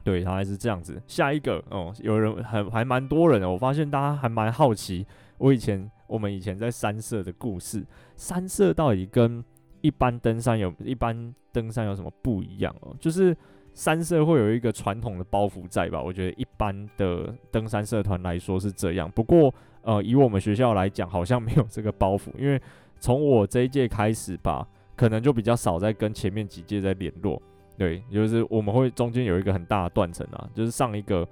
[0.03, 1.01] 对，他还是这样子。
[1.07, 7.85] 下一个哦，有人很还蛮多人的，我发现大家还蛮好奇，我以前我们以前在山社的故事，
[8.17, 9.45] 山社到底跟
[9.83, 12.97] 一般登山有一般登山有什么不一样哦？
[12.99, 13.37] 就是。
[13.73, 16.03] 山社会有一个传统的包袱在吧？
[16.03, 19.11] 我觉得一般的登山社团来说是这样。
[19.11, 22.61] 不过，呃，以我们学校来讲，好像没有这个包袱，因为
[22.99, 27.41] 从我这一届开始吧，可能就比较少在跟前面几届在联络。
[27.79, 31.27] 对，就是我们会中间有一个很大的断层啊，就是上一个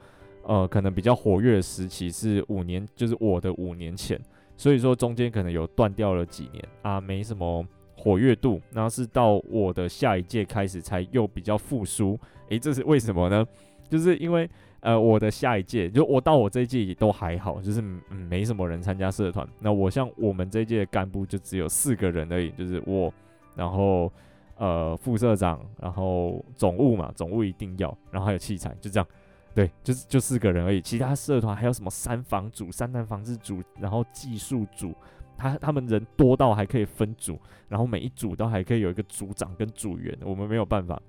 [0.45, 4.19] 呃可能比较活跃的时期是五年，就是我的五年前，
[4.57, 7.67] 所以说中间可能有断掉了几年啊，没什么。
[7.99, 12.17] 活跃度，然后是到我的下一届开始才又比较复苏，
[12.49, 13.45] 诶，这是为什么呢？
[13.91, 14.49] 就是因为
[14.81, 19.45] 呃，我的下一届就我到我这一届也都还好，就是、没什么人参加社团。
[19.59, 23.13] 那我像我们这一届的干部就只有四个人而已，就是我，
[23.57, 24.13] 然后
[24.57, 29.09] 呃副社长，然后总务嘛，总务一定要，然后还有器材，就这样，
[29.57, 30.81] 对，就是就四个人而已。
[30.81, 34.95] 其他社团还有什么三防组、山难防治组，然后技术组。
[35.39, 41.01] 他他们人多到还可以分组，然后每一组都还可以有一个组长跟组员，我们没有办法，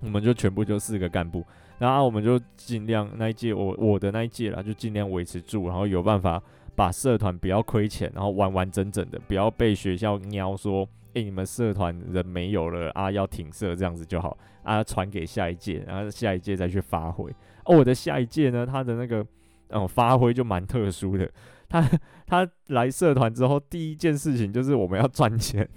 [0.00, 1.44] 我们就全部就四个干部，
[1.78, 6.42] 然后我们就尽量那一届我我的那一届啦，就尽量维持住，然后有办法
[6.74, 17.30] 把社团不要亏钱，然后完完整整的，不要被学校喵说，诶、你们社团人没有了啊，要停社这样子就好啊，传给下一届，然后下一届再去发挥。
[17.64, 19.26] 哦，我的下一届呢，他的那个
[19.68, 21.30] 嗯发挥就蛮特殊的。
[21.68, 21.86] 他
[22.26, 25.68] 他来社团之后，第一件事情就是我们要赚钱，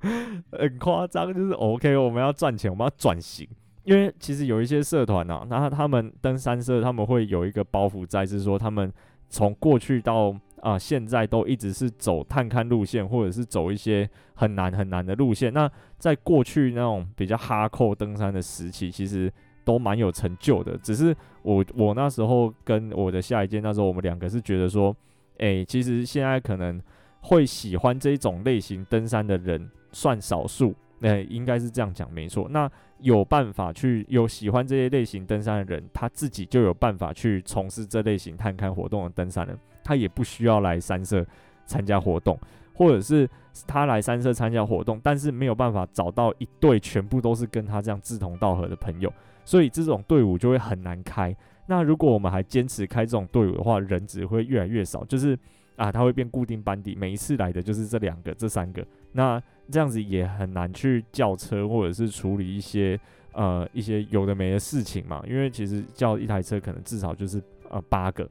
[0.52, 3.48] 很夸张，就是 OK，我们要赚钱，我们要转型。
[3.84, 8.92] 因为其实有一些社团啊，那他们登山社他们会有一个包袱在，是说他们
[9.30, 15.50] 从过去到啊、现在都一直是走探勘路线，或者是走一些很难很难的路线。
[15.54, 19.32] 那在过去那种比较哈扣登山的时期，其实
[19.64, 20.76] 都蛮有成就的。
[20.76, 24.94] 只是我我那时候跟我的下一届那时候，我们两个是觉得说。
[25.40, 26.80] 诶、其实现在可能
[27.20, 32.46] 会喜欢这种类型登山的人算少数，诶、欸，应该是这样讲没错。
[32.50, 41.26] 那有办法去有喜欢这些类型登山的人，他自己就有办法去从事这类型探勘活动的登山人，他也不需要来山社
[41.64, 42.38] 参加活动，
[42.74, 43.28] 或者是
[43.66, 49.10] 他来山社参加活动，但是没有办法找到一队全部都是跟他这样志同道合的朋友，
[49.44, 51.34] 所以这种队伍就会很难开。
[51.70, 55.38] 那如果我们还坚持开这种队伍的话，人只会越来越少，就是
[55.76, 62.98] 啊，它会变固定班底，每一次来的就是这两个、这三个，那这样子也很难去叫车或者是处理一些
[63.34, 68.28] 呃一些有的没的事情嘛，因为其实叫一台车可能至少就是呃八个，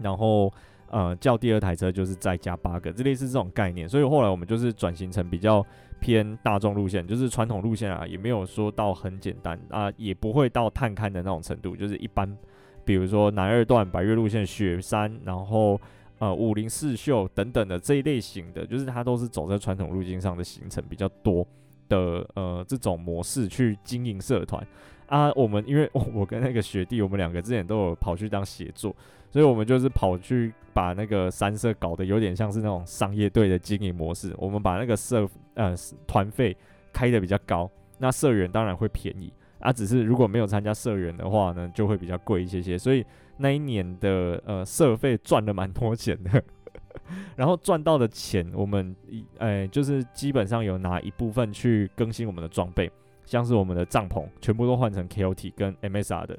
[0.00, 0.52] 然后
[0.90, 5.64] 呃叫第二台车就是再加八个，这类似这种概念，所以后来我们就是转型成比较
[6.00, 12.36] 偏大众路线，就是传统路线啊，也没有说到很简单啊，也不会到探勘的那种程度，就是一般。
[12.84, 15.78] 比如说南二段百岳路线、雪山，然后
[16.20, 21.46] 呃武陵四秀等等的这一类型的，就是它都是走在传统路径上的行程比较多
[21.86, 24.66] 的呃这种模式去经营社团
[25.06, 25.30] 啊。
[25.34, 28.96] 我们因为我跟那个学弟，我们两个之前都有跑去当协作，
[29.30, 34.34] 所以我们就是跑去把那个山社搞得有点像是那种商业队的经营模式。
[34.38, 35.28] 我们把那个社
[35.58, 35.74] 呃
[36.06, 36.56] 团费
[36.90, 39.30] 开得比较高，那社员当然会便宜。
[39.60, 42.78] 啊，只是如果没有参加社员的话呢，就会比较贵一些些。
[42.78, 43.04] 所以
[43.38, 46.40] 那一年的呃社费赚了蛮多钱的，
[47.34, 52.88] 然后赚到的钱，我们一呃就是基本上有拿一部分去更新我们的装备，
[53.26, 56.38] 像是我们的帐篷全部都换成 KOT 跟 MSR 的，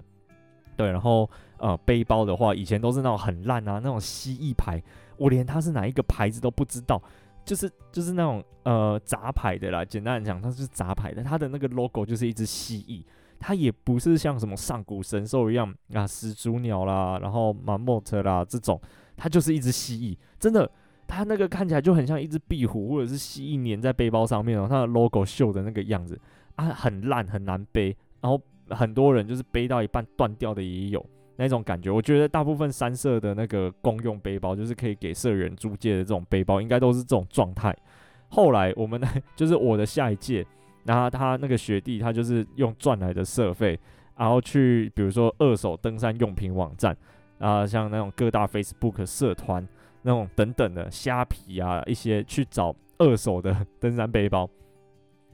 [0.77, 4.81] 对，然后呃背包的话，以前都是那种很烂啊，那种蜥蜴牌，
[5.17, 7.01] 我连它是哪一个牌子都不知道。
[7.49, 13.03] 就是就是那种呃杂牌的啦，简单来讲，它是杂牌的，它的那个 logo 就是一只蜥蜴，
[13.39, 18.79] 它也不是像什么上古神兽一样啊，始祖鸟啦，然后马莫特啦这种，
[19.17, 20.69] 它就是一只蜥蜴，真的，
[21.07, 26.21] 它那个看起来就很像一只壁虎或者是蜥蜴粘在背包上面哦，它的 logo 秀的那个样子
[26.53, 31.03] 啊，很烂很难背，然后很多人就是背到一半断掉的也有
[31.43, 31.89] 那种感觉。
[31.89, 37.75] 我觉得大部分三社的那个公用背包，就是可以给社员租借的这种背包，应该都是这种状态。
[38.27, 40.45] 后来我们呢， 就是我的下一届，
[40.83, 43.79] 然后他那个学弟，他就是用赚来的社费，
[44.17, 46.95] 然后去比如说二手登山用品网站
[47.39, 49.67] 啊，像那种各大 Facebook 社团
[50.01, 54.49] 那种等等的虾皮啊，一些去找二手的登山背包。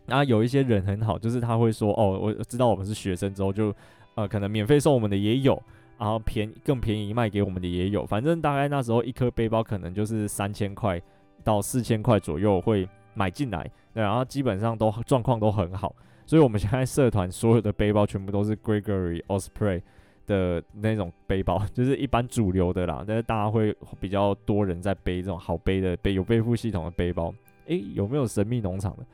[0.05, 3.73] 然后有一些人很好，就是他会说哦，我知道我们是学生之后就
[4.13, 5.59] 呃可能免费送我们的也有，
[5.97, 11.01] 然后便更便宜卖给我们的也有，反正大概那时候一颗背包可能就是三千块
[11.43, 19.81] 到四千块左右会买进来，然后基本上都状况都很好，所以我们现在社团所有的背包全部都是 Gregory Osprey
[20.27, 27.33] 的那种背包， 就是一般主流的啦，但是大家会比较多人在背这种好背的背有背负系统的背包，
[27.67, 29.05] 诶，有没有神秘农场的？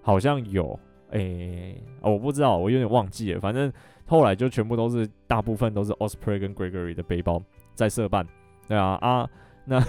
[0.00, 0.78] 好像有，
[1.10, 3.40] 诶、哦，我不知道，我有点忘记了。
[3.40, 3.70] 反正
[4.10, 7.40] 后来就全部都是，大部分都是 Osprey 跟 Gregory 的背包
[7.76, 8.26] 在社办，
[8.66, 9.30] 对啊啊，
[9.64, 9.80] 那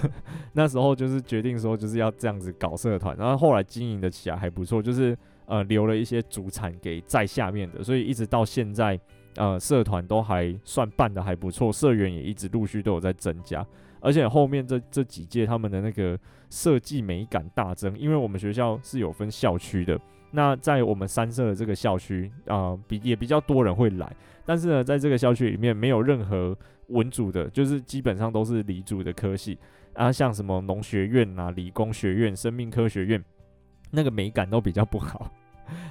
[0.53, 8.99] 那时候就是决定说就是要这样子搞社团，然后后来经营的起来还不错，就是呃留了一些主产给在下面的，所以一直到现在，
[9.37, 13.65] 呃社团都还算办的还不错，社员也一直陆续都有在增加。
[13.99, 16.15] 而且后面这这几届他们的那个
[16.51, 19.99] 设计美感大增，因为我们学校是有分校区的。
[20.31, 24.15] 那在我们三社的这个校区啊，比也比较多人会来。
[24.45, 29.57] 但是呢，在这个校区里面没有任何文组的，就是基本上都是理组的科系
[29.93, 33.23] 啊，像什么农学院啊、理工学院、生命科学院，
[33.91, 35.31] 那个美感都比较不好。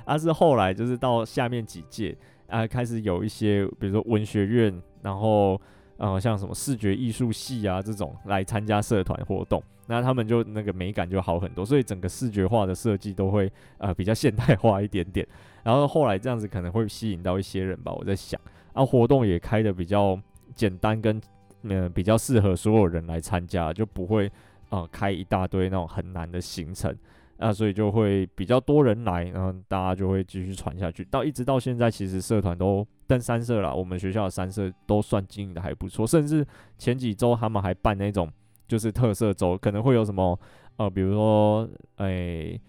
[0.05, 2.16] 而、 啊、是后来就是到下面几届
[2.48, 5.61] 啊，开始有一些，比如说文学院，然后。
[6.01, 15.27] 呃，像什么视觉艺术系啊这种来参加社团活动，那他们就那个美感就好很多，所以整个视觉化的设计都会呃比较现代化一点点。
[15.63, 18.41] 然后后来这样子可能会吸引到一些人吧，我在想，
[18.73, 20.19] 啊活动也开得比较
[20.55, 21.21] 简单，跟
[21.65, 24.33] 嗯、比较适合所有人来参加，就不会
[24.71, 26.97] 呃开一大堆那种很难的行程。
[27.37, 33.75] 那所以就会比较多人来，然后大家就会继续传下去，到一直到现在，其实社团都但三社啦。
[33.75, 36.46] 我们学校的三社都算经营的还不错，甚至
[36.79, 38.31] 前几周他们还办那种
[38.68, 40.38] 就是特色周，可能会有什么
[40.77, 42.61] 呃，比如说诶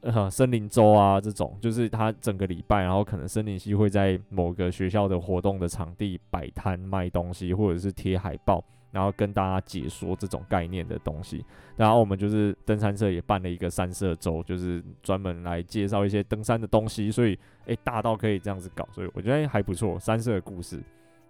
[0.00, 8.64] 呃森林周啊这种，就是他整个礼拜，然后可能森林系会在某个学校的活动的场地摆摊卖东西，或者是贴海报。
[8.90, 11.44] 然后跟大家解说这种概念的东西，
[11.76, 19.98] 然后我们就是登山社也办了一个三社周，就是专门来介绍一些登山的东西，所以诶大到可以这样子搞，所以我觉得还不错。
[19.98, 20.82] 三社的故事，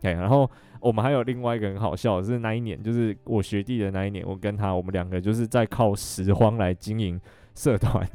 [0.02, 0.48] 哎，然后
[0.80, 7.20] 我们还有另外一个很好笑是那一年，就是我学弟的那一年，我跟他我们两个就是在靠拾荒来经营
[7.54, 8.08] 社团，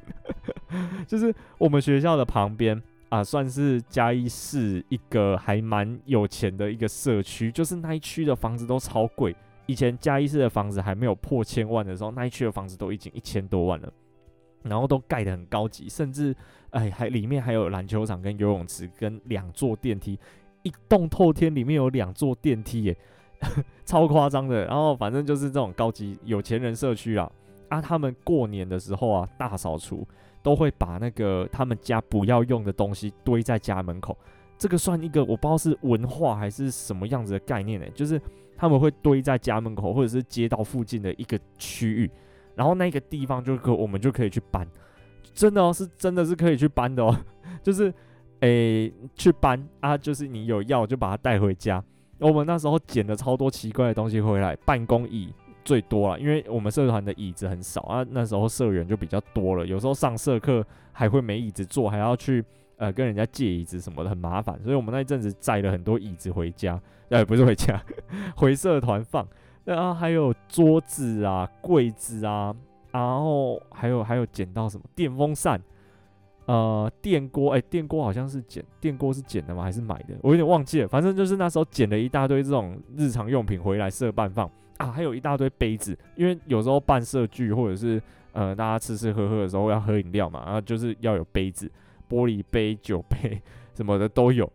[1.05, 2.81] 就是我们学校的旁边。
[3.13, 9.35] 啊，算是嘉义市一个还蛮有钱的一个社区，就是那一区的房子都超贵。
[9.67, 13.93] 以前嘉义市的房子还没有破千万的时候，那一区的房子都已经一千多万了，
[14.63, 16.35] 然后都盖得很高级，甚至
[16.71, 20.17] 哎还里面还有篮球场跟游泳池跟两座电梯，
[20.63, 22.97] 一栋透天里面有两座电梯耶，
[23.85, 24.65] 超夸张的。
[24.65, 27.31] 然后反正就是这种高级有钱人社区啊，
[27.69, 30.03] 啊，他们过年的时候啊，大扫除。
[30.43, 34.15] 都会把那个他们家不要用的东西堆在家门口，
[34.57, 37.87] 这个算一个我不知道是文化还是什么样子的概念呢？
[37.95, 38.21] 就是
[38.55, 42.11] 他们会堆在家门口或者是街道附近的一个区域，
[42.53, 44.67] 然后那个地方就可我们就可以去搬，
[45.33, 47.17] 真的哦，是真的是可以去搬的哦，
[47.63, 47.91] 就是
[48.41, 51.83] 诶去搬啊，就是你有要就把它带回家。
[52.19, 55.33] 我们那时候捡了超多奇怪的东西回来，办公椅。
[55.65, 62.43] 最多了，因为我们社团的椅子很少啊，那时候社员就比较多了，有时候上社课还会没椅子坐，还要去
[62.77, 67.81] 呃跟人家借椅子什么的，很麻烦，所以我们那一阵子载了很多椅子回家，呃不是回家，
[68.35, 69.27] 回社团放，
[69.63, 72.53] 然后还有桌子啊、柜子啊，
[72.91, 75.61] 然后还有还有捡到什么电风扇，
[76.45, 79.63] 呃电锅，哎电锅好像是捡，电锅是捡的吗？
[79.63, 80.15] 还是买的？
[80.21, 84.49] 我有点忘记了，反正就是那时候捡了一大堆这种日常用品回来社办放。
[84.83, 88.01] 啊，还有一大堆杯子，因为有时候办社聚或者是
[88.33, 91.71] 呃大家吃吃喝喝的时候要喝饮料嘛，然后就是要有杯子，
[92.09, 93.41] 玻璃杯、 酒杯
[93.73, 94.51] 什么的都有，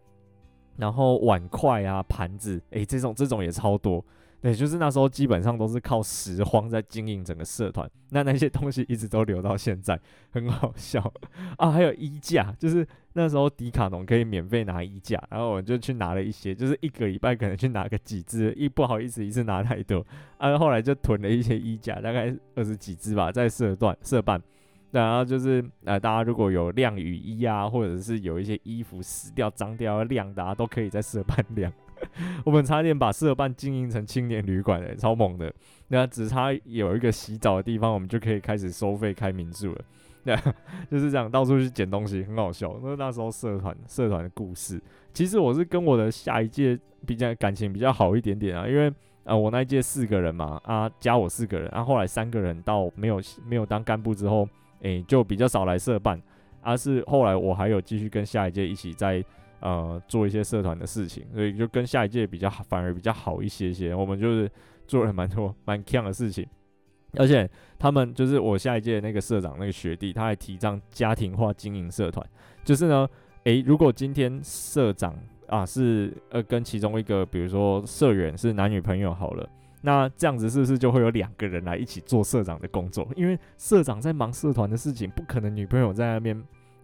[0.77, 4.05] 然后碗筷啊、盘子，诶，这种这种也超多。
[4.40, 9.98] 对，就是那时候基本上都是靠拾荒在经营整个社团，那那些东西一直都留到现在，
[10.31, 11.12] 很好笑
[11.57, 11.72] 啊。
[11.72, 24.41] 还有衣架，就是那时候迪卡侬可以免费拿衣架，然后我就去拿了一些，就是一个礼拜可能去拿个几只，一不好意思一次拿太多，啊，后来就囤了一些衣架，大概二十几只吧，在社团社办，
[24.93, 31.72] 然后就是呃，大家如果有晾雨衣啊，或者是有一些衣服湿掉、脏掉要晾的，啊，都可以在社办 晾。
[32.44, 35.53] 我们差点把社办经营成青年旅馆，欸，超猛的。
[35.88, 39.80] 那只差有一个洗澡的地方，我们就可以开始收费开民宿了。
[40.24, 40.36] 那，
[40.90, 42.78] 就是这样，到处去捡东西，很好笑。
[42.82, 44.80] 那那时候社团社团的故事，
[45.14, 48.92] 其实我是跟我的下一届比较感情比较好一点点啊，因为
[49.24, 54.46] 呃我那一届四个人嘛，啊加我四个人，啊后来三个人到没有没有当干部之后，
[54.82, 56.20] 诶、就比较少来社办，
[56.61, 59.24] 而、是后来我还有继续跟下一届一起在。
[59.61, 63.94] 呃，做一些社团的事情，所以就跟下一届比较好反而比较好一些些。
[63.94, 64.50] 我们就是
[64.86, 66.46] 做了蛮多 蛮强的事情，
[67.16, 67.48] 而且
[67.78, 72.24] 他们就是我下一届那个社长那个学弟，他还提倡家庭化经营社团。
[72.64, 73.09] 就是呢，
[73.44, 79.48] 诶，如果今天社长啊是呃跟其中一个，比如说社员是男女朋友好了，
[79.82, 83.09] 那这样子是不是就会有两个人来一起做社长的工作？
[83.16, 86.40] 因为社长在忙社团的事情，不可能女朋友在那边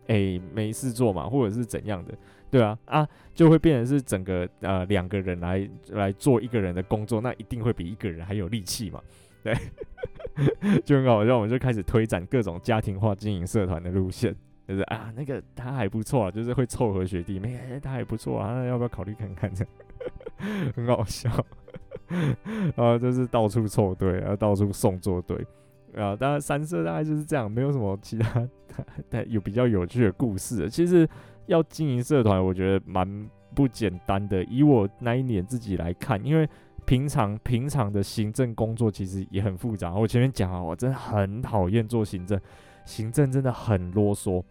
[0.06, 2.14] 诶没事做嘛，或者是怎样的。
[2.54, 9.02] 对啊，啊，就会变成是整个呃两个人来来做一个人的工作，那一定会比一个人还有力气嘛，
[9.42, 9.52] 对，
[10.86, 14.32] 就很好笑，我们就开始推展各种家庭化经营社团的路线，
[14.68, 19.52] 就是啊，那个他还不错啊，就是会凑合学弟妹，欸、他还不错啊，那要不要考虑看看？
[19.52, 21.28] 这样 很好笑，
[22.06, 25.44] 然后就是到处凑队，然后到处送作队，
[25.96, 28.48] 啊，当然三社大概就是这样，没有什么其他
[29.10, 31.08] 但 有比较有趣的故事，其实。
[31.46, 34.42] 要经营社团，我觉得蛮不简单的。
[34.44, 36.48] 以我那一年自己来看，因为
[36.84, 39.94] 平常平常的行政工作其实也很复杂。
[39.94, 42.40] 我前面讲啊，我真的很讨厌做行政，
[42.84, 44.42] 行政真的很啰嗦。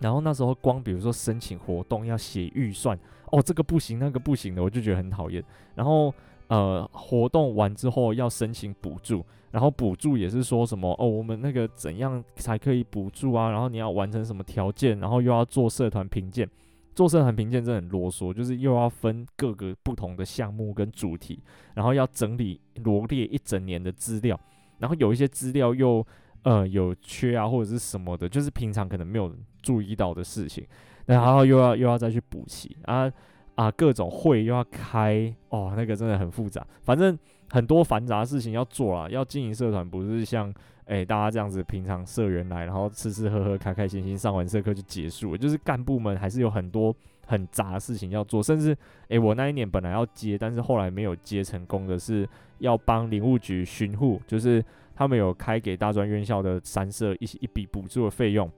[0.00, 2.98] 然后那时候光比如说申请活动要写预算，
[3.30, 5.44] 哦，这个不行，那个不行的，我就觉得很讨厌。
[5.74, 6.12] 然后
[6.48, 9.24] 呃，活动完之后要申请补助。
[9.50, 13.50] 然后补助也是说什么哦，我们那个怎样才可以补助啊？
[13.50, 14.98] 然后你要完成什么条件？
[15.00, 16.48] 然后又要做社团评鉴，
[16.94, 21.42] 做社团评鉴真的很啰嗦，就是又要分各个不同的项目跟主题，
[21.74, 24.38] 然后要整理罗列一整年的资料，
[24.78, 26.06] 然后有一些资料又
[26.44, 30.64] 呃有缺啊或者是什么的，就是平常可能没有注意到的事情，
[31.06, 33.10] 然后又要又要再去补齐啊
[33.56, 37.18] 啊，各种会又要开哦，那个真的很复杂，反正。
[37.50, 40.52] 很多繁杂事情要做啊，要经营社团不是像
[40.86, 45.38] 诶、大家这样子，平常社员来，然后吃吃喝喝，开开心心上完社课就结束了。
[45.38, 46.92] 就是干部们还是有很多
[47.26, 48.76] 很杂的事情要做，甚至
[49.06, 52.28] 诶、我那一年本来要接，但是后来没有接成功的是
[52.58, 54.64] 要帮林务局巡护，就是
[54.96, 58.50] 他们有开给大专院校的三社一一笔补助的费用，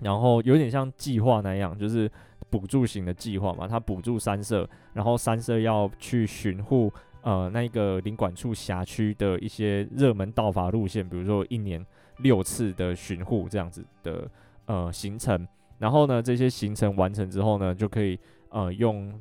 [0.00, 2.10] 然后有点像计划那样，就是
[2.48, 6.92] 补助型的计划嘛，他补助三社，然后三社要去巡护。
[7.22, 11.84] 呃，那个领管处辖区的一些热门盗伐路线，比如说一年
[12.18, 14.26] 六次的巡护这样子的
[14.64, 15.46] 呃行程，
[15.78, 18.18] 然后呢，这些行程完成之后呢，就可以
[18.48, 19.12] 呃用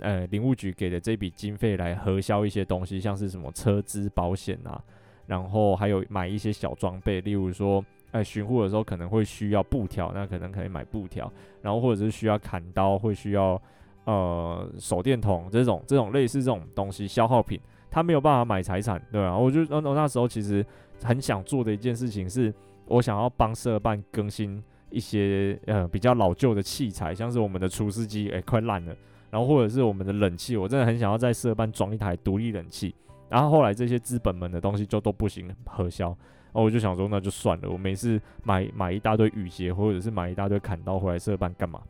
[0.00, 4.82] 呃林务局给的这笔经费来核销一些东西，像是什么车资保险啊，
[5.26, 11.30] 然后还有买一些小装备，例如说呃巡护的时候可能会需要布条，那可能可以买布条，
[11.60, 13.60] 然后或者是需要砍刀，会需要。
[14.04, 17.58] 呃，手电筒这种这种类似这种东西消耗品，
[17.90, 19.36] 他没有办法买财产，对吧？
[19.36, 20.64] 我就那那时候其实
[21.02, 22.52] 很想做的一件事情是，
[22.86, 28.94] 我想要帮社办更新一些呃比较老旧的器材，像是我们的除湿机，诶快烂了，
[29.30, 32.94] 然后或者是我们的冷气，我真的很想要在社办装一台独立冷气，
[33.30, 41.80] 然后后来这些资本们的东西就都不行核销，然后我就想说那就算了，我每次买买一大堆雨鞋或者是买一大堆砍刀回来社办干嘛？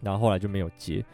[0.00, 1.04] 然后后来就没有接。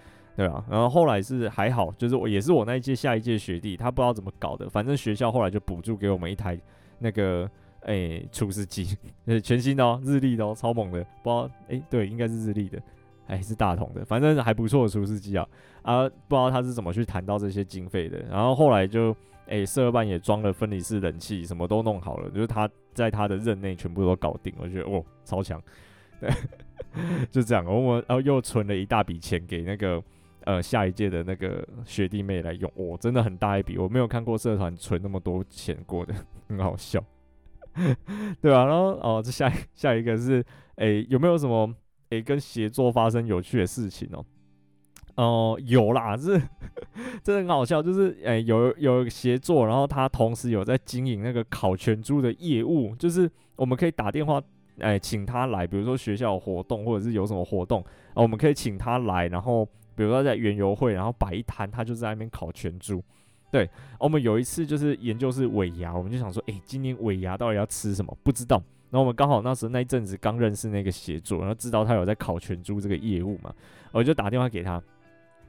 [0.40, 6.58] 对啊，然后后来是还好，就是我也是我那一届下一届学弟，他不知道怎么搞的，反正学校后来就补助给我们一台
[6.98, 7.46] 那个
[7.82, 12.80] 诶除湿机，呃全新的哦，日立的哦，超猛的，不知道诶对，应该是日立的，
[13.26, 15.46] 还是大同的，反正还不错的除湿机啊
[15.82, 19.14] 啊，不知道他是怎么去谈到这些经费的，然后后来就
[19.48, 25.62] 诶社办也装了分离式冷气，什么都弄好了，就是他在他的任内全部都搞定，我觉得哦超强，
[26.18, 26.30] 对，
[27.30, 30.02] 就这样，我们然后又存了一大笔钱给那个。
[30.44, 36.14] 呃，下一届的那个学弟妹来用，哦，真的很大一笔，我没有看过社团存那么多钱过的，
[36.48, 37.04] 很好笑，
[38.40, 38.64] 对吧、啊？
[38.64, 40.42] 然后哦，这下下一个是，
[40.76, 41.70] 诶，有没有什么
[42.08, 44.24] 诶跟协作发生有趣的事情哦？
[45.16, 46.40] 哦、有啦，是
[47.22, 54.40] 真的很好笑，就是诶有有协作，然后他同时有在经营那个烤全猪的业务，就是我们可以打电话
[54.78, 57.82] 诶请他来，比如说学校有活动或者是有什么活动，
[58.14, 59.68] 啊，我们可以请他来，然后。
[59.94, 63.02] 比如说在园游会，然后摆一摊，他就在那边烤全猪。
[63.50, 63.68] 对，
[63.98, 68.16] 我们有一次就是研究是尾牙，我们就想说，诶，今年尾牙到底要吃什么？
[68.22, 68.62] 不知道。
[68.90, 73.54] 然后我们刚好那时候那一阵子刚认识那个协作，然后知道他有在烤全猪这个业务嘛，
[73.92, 74.82] 我就打电话给他，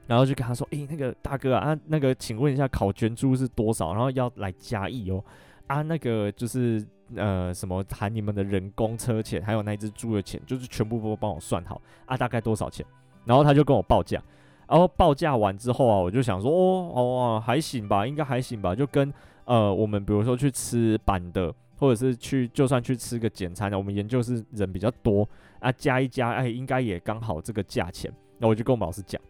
[0.06, 3.92] 然后就跟他说：“诶、那个大哥啊，那个请问一下烤全猪是多少？
[3.94, 5.24] 然后要来加一哦，
[5.66, 6.84] 啊，那个就是
[7.16, 12.84] 呃什么含你们的人工车钱，还有那只猪的钱，就是全部都帮我算好啊，大概多少钱？”
[13.24, 14.22] 然后他就跟我报价，
[14.68, 19.12] 然后报价完之后啊，我就想说：“哦哦，还行吧，应该还行吧，就跟
[19.44, 28.08] 呃我们比如说去吃板的。”或者是去，就算去吃个简餐的，我们研究室人比较多啊，加一加，哎，应该也刚好这个价钱。
[28.38, 29.20] 那我就跟我们老师讲，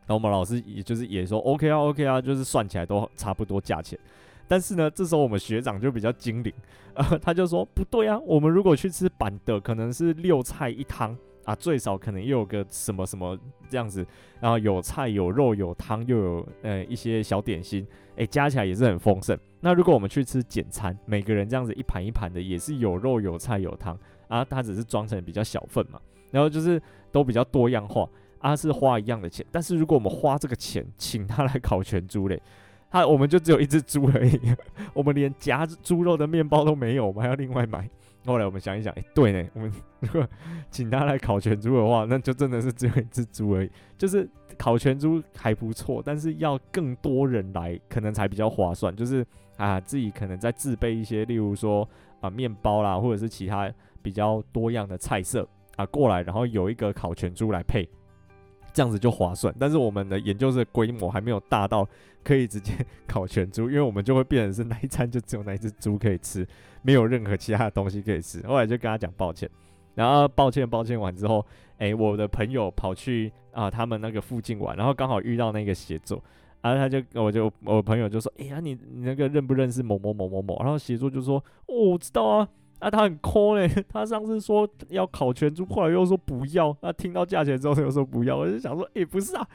[0.00, 3.96] 然后我们老师也就是也说 OK 啊，OK 啊，就是算起来都差不多价钱。
[4.48, 6.52] 但是呢，这时候我们学长就比较精灵，
[6.94, 13.38] 呃， 他就说不对啊，我们如果去吃板的，可能是六菜一汤啊，最少可能又有个什么什么
[13.68, 14.06] 这样子，
[14.40, 17.86] 然后有菜有肉有汤，又有呃一些小点心，
[18.16, 19.38] 哎，加起来也是很丰盛。
[19.60, 26.80] 那如果我们去吃简餐，每个人这样子一盘一盘的，也是有肉有菜有汤啊，它只是装成比较小份嘛，然后就是
[27.10, 29.44] 都比较多样化啊，是花一样的钱。
[29.50, 32.40] 但是如果我们花这个钱请他来烤全猪嘞，
[32.90, 34.38] 他我们就只有一只猪而已，
[34.94, 37.88] 我们连夹猪肉的面包都没有，我们还要另外买。
[38.24, 40.28] 后来我们想一想，哎、对呢， 我们如果
[40.70, 43.70] 请他来烤全猪的话，那就真的是只有一只猪而已。
[43.98, 48.94] 就是烤全猪还不错，但是要更多人来，可能才比较划算。
[48.94, 51.88] 就是啊，自己可能再自备一些，例如说
[52.20, 53.70] 啊，面包啦，或者是其他
[54.02, 55.46] 比较多样的菜色
[55.76, 57.88] 啊过来，然后有一个烤全猪来配。
[58.74, 61.88] 这样子就划算，但是我们的研究室规模还没有大到
[62.24, 62.72] 可以直接
[63.06, 66.44] 烤全猪，因为我们就会变成是那一餐就只有那一只猪可以吃，
[66.82, 68.44] 没有任何其他的东西可以吃。
[68.46, 69.48] 后来就跟他讲抱歉，
[69.94, 71.46] 然后抱歉抱歉完之后，
[71.78, 76.20] 诶，我的朋友跑去啊他们那个附近玩，然后刚好遇到那个协作，
[76.60, 80.58] 然后他就我就我朋友就说，哎呀你你那个认不认识某某某某某？
[80.64, 82.48] 然后协作就说，哦我知道啊。
[82.80, 83.68] 啊，他很抠嘞！
[83.88, 86.76] 他上次说要烤全猪，后来又说不要。
[86.82, 88.36] 他听到价钱之后又说不要。
[88.36, 89.48] 我就想说，诶、欸，不是啊，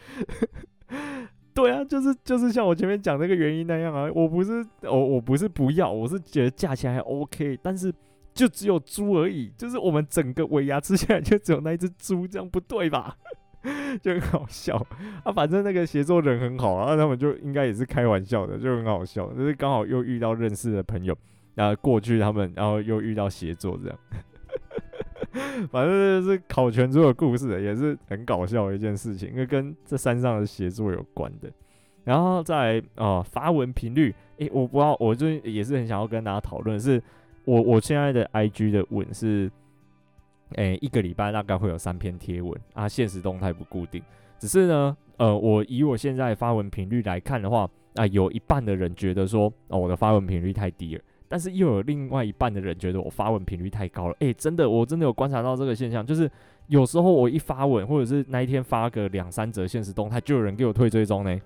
[1.53, 4.09] 对啊，就是就是像我前面讲那个原因那样啊。
[4.15, 7.93] 我不是我我不是不要，我是觉得价钱还 OK，但是
[8.33, 9.51] 就只有猪而已。
[9.57, 13.15] 就是我们整个尾牙吃起来就只有那一只猪，这样不对吧？
[14.01, 14.75] 就很好笑
[15.23, 15.31] 啊。
[15.31, 19.31] 反正那个协作人很好啊，他们就应该也是开玩笑的，就很好笑。
[19.33, 21.15] 就是刚好又遇到认识的朋友。
[21.59, 23.99] 啊过去他们，然后又遇到协作这样，
[25.69, 25.91] 反正
[26.23, 31.51] 就是烤全猪的故事，也是很搞笑的一件事情，因为跟这山上的协作有关的。
[32.05, 37.01] 然后在啊发文频率，诶，我不知道，我最近也是很想要跟大家讨论，是
[37.45, 39.51] 我我现在的 IG 的文是，
[40.55, 44.01] 诶，一个礼拜大概会有三篇贴文啊，现实动态不固定，
[44.39, 51.01] 只是呢，呃，我以我现在发文频率来看的话，啊，有一半的人觉得说，哦，我的发文频率太低了。
[51.29, 56.29] 但是又有另外一半的人觉得我发文频率太高了，诶、真的，我真的有观察到这个现象，就是
[56.67, 61.39] 有时候我一发文，或者是那一天发个两三则现实动态，就有人给我退追踪呢，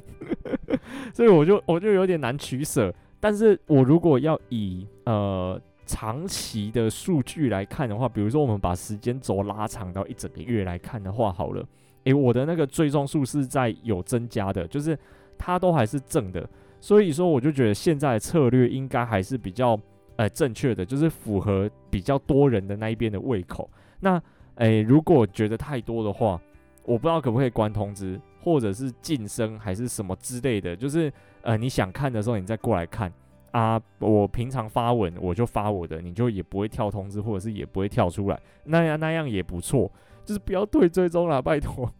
[1.14, 2.94] 所以我就我就有点难取舍。
[3.18, 11.66] 但是我如果要以呃长期的数据来看的话，比如说我们把时间轴拉长到一整个月来看的话，好了，
[12.04, 14.96] 诶、我的那个追踪数是在有增加的，就是
[15.38, 16.48] 它都还是正的。
[16.80, 19.78] 所以说，我就觉得现在的策略应该还是比较
[20.16, 23.68] 呃正确的，就是符合比较多人的那一边的胃口。
[24.00, 24.22] 那
[24.56, 26.40] 诶、如果觉得太多的话，
[26.84, 30.74] 我不知道可不可以关通知，或者是晋升还是什么之类的。
[30.74, 31.12] 就是
[31.42, 33.12] 呃，你想看的时候，你再过来看
[33.50, 33.80] 啊。
[33.98, 39.90] 我平常发文我就发我的，你就也不会跳通知，或者是也不会跳出来，那样那样也不错。
[40.24, 41.92] 就是不要退追踪了，拜托。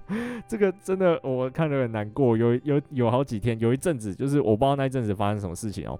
[0.48, 5.98] 这个真的我看了很难过，有有有好几天，有一阵子就是我不知道那一阵子发生什么事情哦，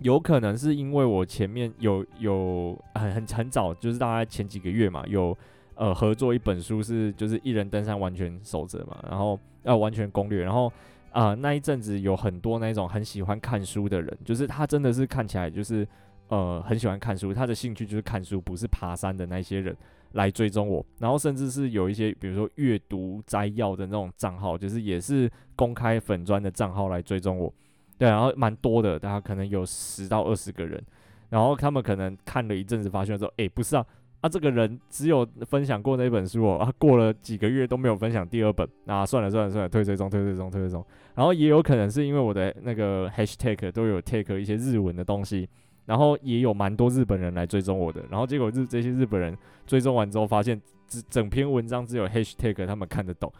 [0.00, 5.36] 有可能是因为我前面有有很很很早，就是大概前几个月嘛，有
[5.74, 10.72] 呃合作一本书是就是一人登山完全守则嘛，然后要完全攻略，然后
[11.10, 15.86] 啊、那一阵子有很多那种很喜欢看书的人，就是他真的是看起来就是
[16.28, 19.76] 呃很喜欢看书，他的兴趣就是看书，不是爬山的那些人。
[20.12, 27.52] 来追踪我，然后甚至是有一些，比如说阅读摘要的那种账号，就是也是公开粉专的账号来追踪我，
[27.98, 30.82] 对，然后蛮多的，大家可能有十到二十个人，
[31.28, 33.84] 然后他们可能看了一阵子，发现说，诶，不是啊，
[34.22, 40.84] 啊，这个人只有分享过那本书哦，啊，过了几个月都没有分享第二本，那算了算了算了，退追踪退追踪退追踪，
[41.14, 45.48] 然后也有可能是因为我的那个 hashtag 都有 take 一些日文的东西。
[45.88, 49.34] 然后也有蛮多日本人来追踪我的，然后结果日这些日本人
[49.66, 53.32] 追踪完之后，发现只整篇文章只有 hashtag 他们看得懂，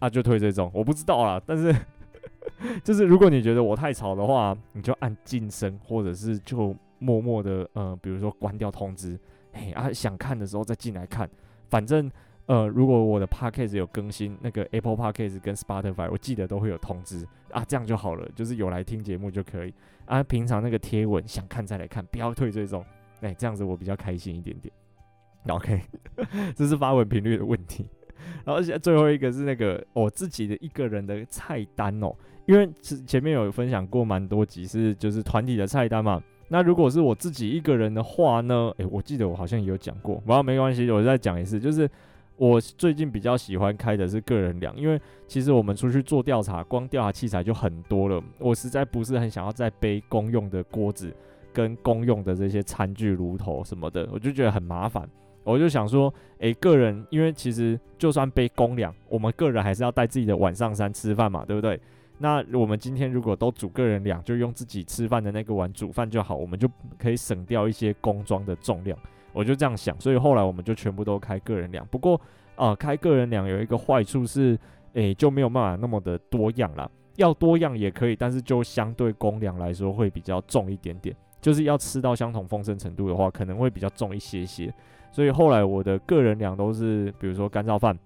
[0.00, 1.72] 啊就退追踪，我不知道啦，但是
[2.82, 9.16] 就是如果你觉得我太吵的话，你就按晋升，或者是就默默的呃，比如说关掉通知，
[9.52, 11.30] 嘿啊，想看的时候再进来看，
[11.70, 12.10] 反正。
[12.46, 19.72] 呃，如果我的 Podcast 有更新，那个 Apple Podcast 跟 Spotify，我记得都会有通知啊，这样就好了，就是有来听节目就可以
[20.04, 20.22] 啊。
[20.22, 22.84] 平常那个贴文想看再来看，不要退追踪，
[23.22, 24.70] 哎，这样子我比较开心一点点。
[25.48, 25.80] OK，
[26.54, 27.86] 这是发文频率的问题。
[28.44, 32.14] 然后现在最后一个是那个我自己的一个人的菜单哦，
[32.44, 32.70] 因为
[33.06, 36.22] 前面有分享过蛮多集是就是团体的菜单嘛。
[36.48, 41.88] 那如果是我自己一个人的话呢，诶，我记得我好像也有讲过，不过没关系，我再讲一次，就是。
[42.36, 48.22] 我最近比较喜欢开的是个人粮，因为其实我们出去做调查，光调查器材就很多了。
[48.38, 51.14] 我实在不是很想要再背公用的锅子
[51.52, 55.08] 跟公用的这些餐具、炉头什么的，我就觉得很麻烦。
[55.44, 61.78] 我就想说，诶，个人，因为其实就算背公粮，我们个人还是要带自己的碗上山吃饭嘛，对不对？
[62.16, 66.68] 那我们今天如果都煮个人粮，就用自己吃饭的那个碗煮饭就好，我们就
[66.98, 68.98] 可以省掉一些工装的重量。
[69.34, 71.84] 我就这样想，所以后来我们就全部都开个人粮。
[71.90, 72.14] 不过，
[72.54, 74.56] 啊、呃，开个人粮有一个坏处是，
[74.92, 76.88] 诶、就没有办法那么的多样啦。
[77.16, 81.14] 要多样也可以，但是就相对公粮来说会比较重一点点。
[81.40, 84.72] 就是要吃到相同丰盛程度的话，可能会比较重一些些。
[85.10, 87.98] 所以后来我的个人粮都是，比如说干燥饭，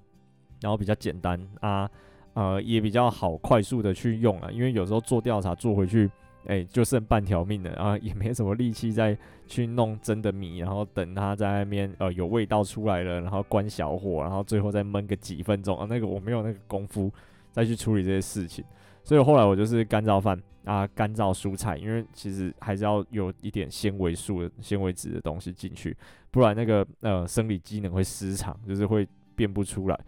[0.61, 1.89] 然后比较简单啊，
[2.35, 4.51] 呃，也比较好快速的去用啊。
[4.51, 6.11] 因为有时候做调查做回去。
[6.49, 17.13] 哎、就剩半条命了啊，也没什么力气再去弄真的米，然后等它在那边呃有味道出来了，然后关小火，然后最后再焖个几分钟啊，那个我没有那个功夫
[17.53, 18.65] 再去处理这些事情，
[19.05, 25.97] 所以后来我就是干燥饭啊，干燥蔬菜，因为其实还是要有一点纤维素纤维质的东西进去，
[26.31, 30.01] 不然那个呃生理机能会失常，就是会变不出来。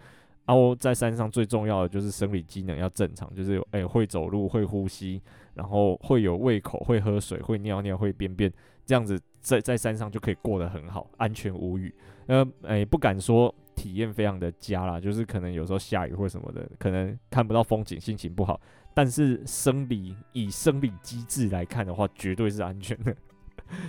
[0.47, 5.23] 然后在山上最重要的就是生理机能要正常，就是诶、会走路、会呼吸，
[5.55, 8.53] 然后会有胃口、会喝水、会尿尿、会便便，
[8.85, 11.95] 这样子在在山上就可以过得很好，安全无虞。
[12.27, 18.61] 呃，诶、不敢说体验非常的佳啦，就是可能有时候下雨或什么的，可能看不到风景，心情不好。
[18.93, 23.15] 但是生理以生理机制来看的话，绝对是安全的。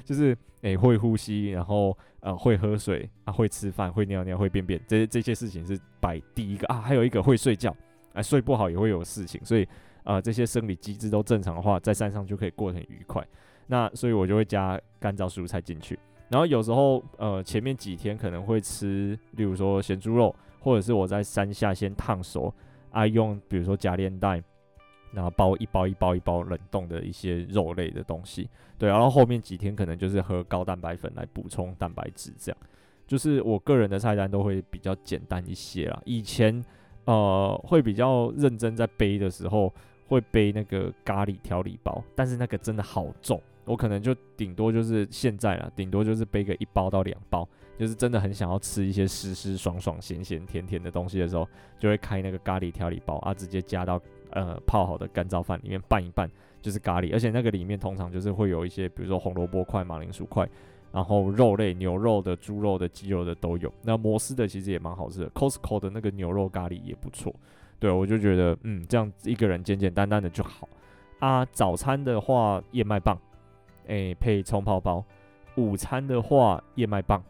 [0.05, 6.79] 就是诶、会呼吸，然后呃会喝水啊，会吃饭，会尿尿，会便便，这这些事情是摆第一个啊。
[6.79, 7.75] 还有一个会睡觉，
[8.13, 9.67] 啊睡不好也会有事情，所以
[10.03, 13.25] 啊、呃、这些生理机制都正常的话，在山上就可以过得很愉快。
[13.67, 15.97] 那所以我就会加干燥蔬菜进去，
[16.29, 22.53] 然后有时候呃前面几天可能会吃，例如说咸猪肉，或者是我在山下先烫熟，
[22.91, 24.41] 啊用比如说夹链袋。
[25.13, 32.57] 然后包一包一包一包冷冻的一些肉类的东西，对，然后后面几天可能就是喝高蛋白粉来补充蛋白质，这样，
[33.05, 36.01] 就是我个人的菜单都会比较简单一些啦。
[36.05, 36.63] 以前
[37.03, 39.73] 呃会比较认真在背的时候，
[40.15, 47.47] 会背那个咖喱调理包，但是那个真的好重，我可能就顶多就是现在了，顶多就是背个一包到两包，
[47.77, 51.47] 就是真的很想要吃一些湿湿爽爽咸咸甜甜的东西的时候，
[51.79, 54.01] 就会开那个咖喱调理包啊，直接加到。
[54.33, 56.31] 呃，泡好的干燥饭里面拌一拌
[56.61, 60.47] 就是咖喱，而且那个里面通常就是会有一些，比如说红萝卜块、马铃薯块，
[60.93, 63.69] 然后肉类、牛肉的、猪肉的、鸡肉的都有。
[63.81, 67.35] 那摩斯的其实也蛮好吃的，Costco 的那个牛肉咖喱也不错。
[67.81, 70.69] 对，我就觉得，嗯，这样一个人简简单单的就好。
[71.17, 73.19] 啊，早餐的话燕麦棒，
[73.87, 75.03] 诶、配葱泡包；
[75.55, 77.23] 午餐的话燕麦棒，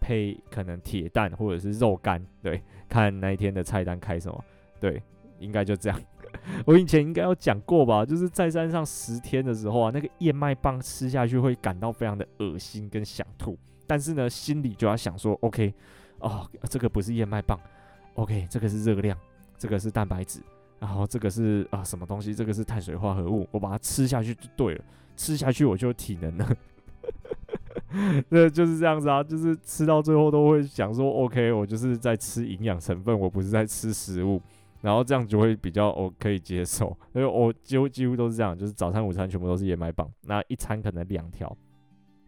[0.00, 2.20] 配可能铁蛋或者是肉干。
[2.42, 4.44] 对，看那一天的菜单开什么。
[4.80, 5.00] 对，
[5.38, 6.00] 应该就这样。
[6.66, 15.72] 我以前应该有讲过吧，就是在山上十天的时候啊，那个燕麦棒吃下去会感到非常的恶心跟想吐，但是呢，心里就要想说，OK，
[16.18, 17.56] 哦，这个不是燕麦棒
[18.14, 19.16] ，OK，这个是热量，
[19.58, 20.40] 这个是蛋白质，
[20.78, 24.84] 然后这个是啊什么东西，这个是碳水化合物，我把它吃下去就对了，
[25.16, 26.56] 吃下去我就有体能了，
[28.28, 34.40] 那就是这样子啊，就是吃到最后都会想说，OK，我就是在吃营养成分，我不是在吃食物。
[34.80, 41.56] 然后这样就会比较我可以接受， 因为我几乎几乎都是这样，就是早餐、午餐全部都是燕麦棒，那一餐可能两条，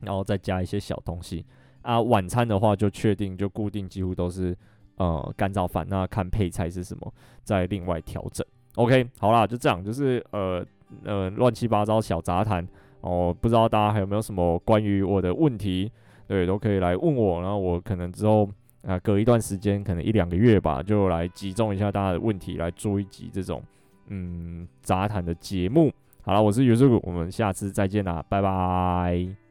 [0.00, 1.44] 然后再加一些小东西
[1.82, 2.00] 啊。
[2.00, 4.56] 晚餐的话就确定就固定，几乎都是
[4.97, 8.47] 呃干燥饭，那看配菜是什么，再另外调整。
[8.76, 10.64] OK，好啦，就这样，就是呃
[11.05, 12.66] 呃乱七八糟小杂谈
[13.01, 15.90] 哦，不知道大家还有没有什么关于我的问题，
[16.26, 18.49] 对，都可以来问我，然后我可能之后。
[18.86, 23.61] 啊，隔一段时间，可能一两个月吧，就来集中一下大家的问题，来做一集这种
[24.07, 25.92] 嗯杂谈的节目。
[26.22, 29.45] 好了，我是尤叔，我们下次再见啦，拜拜。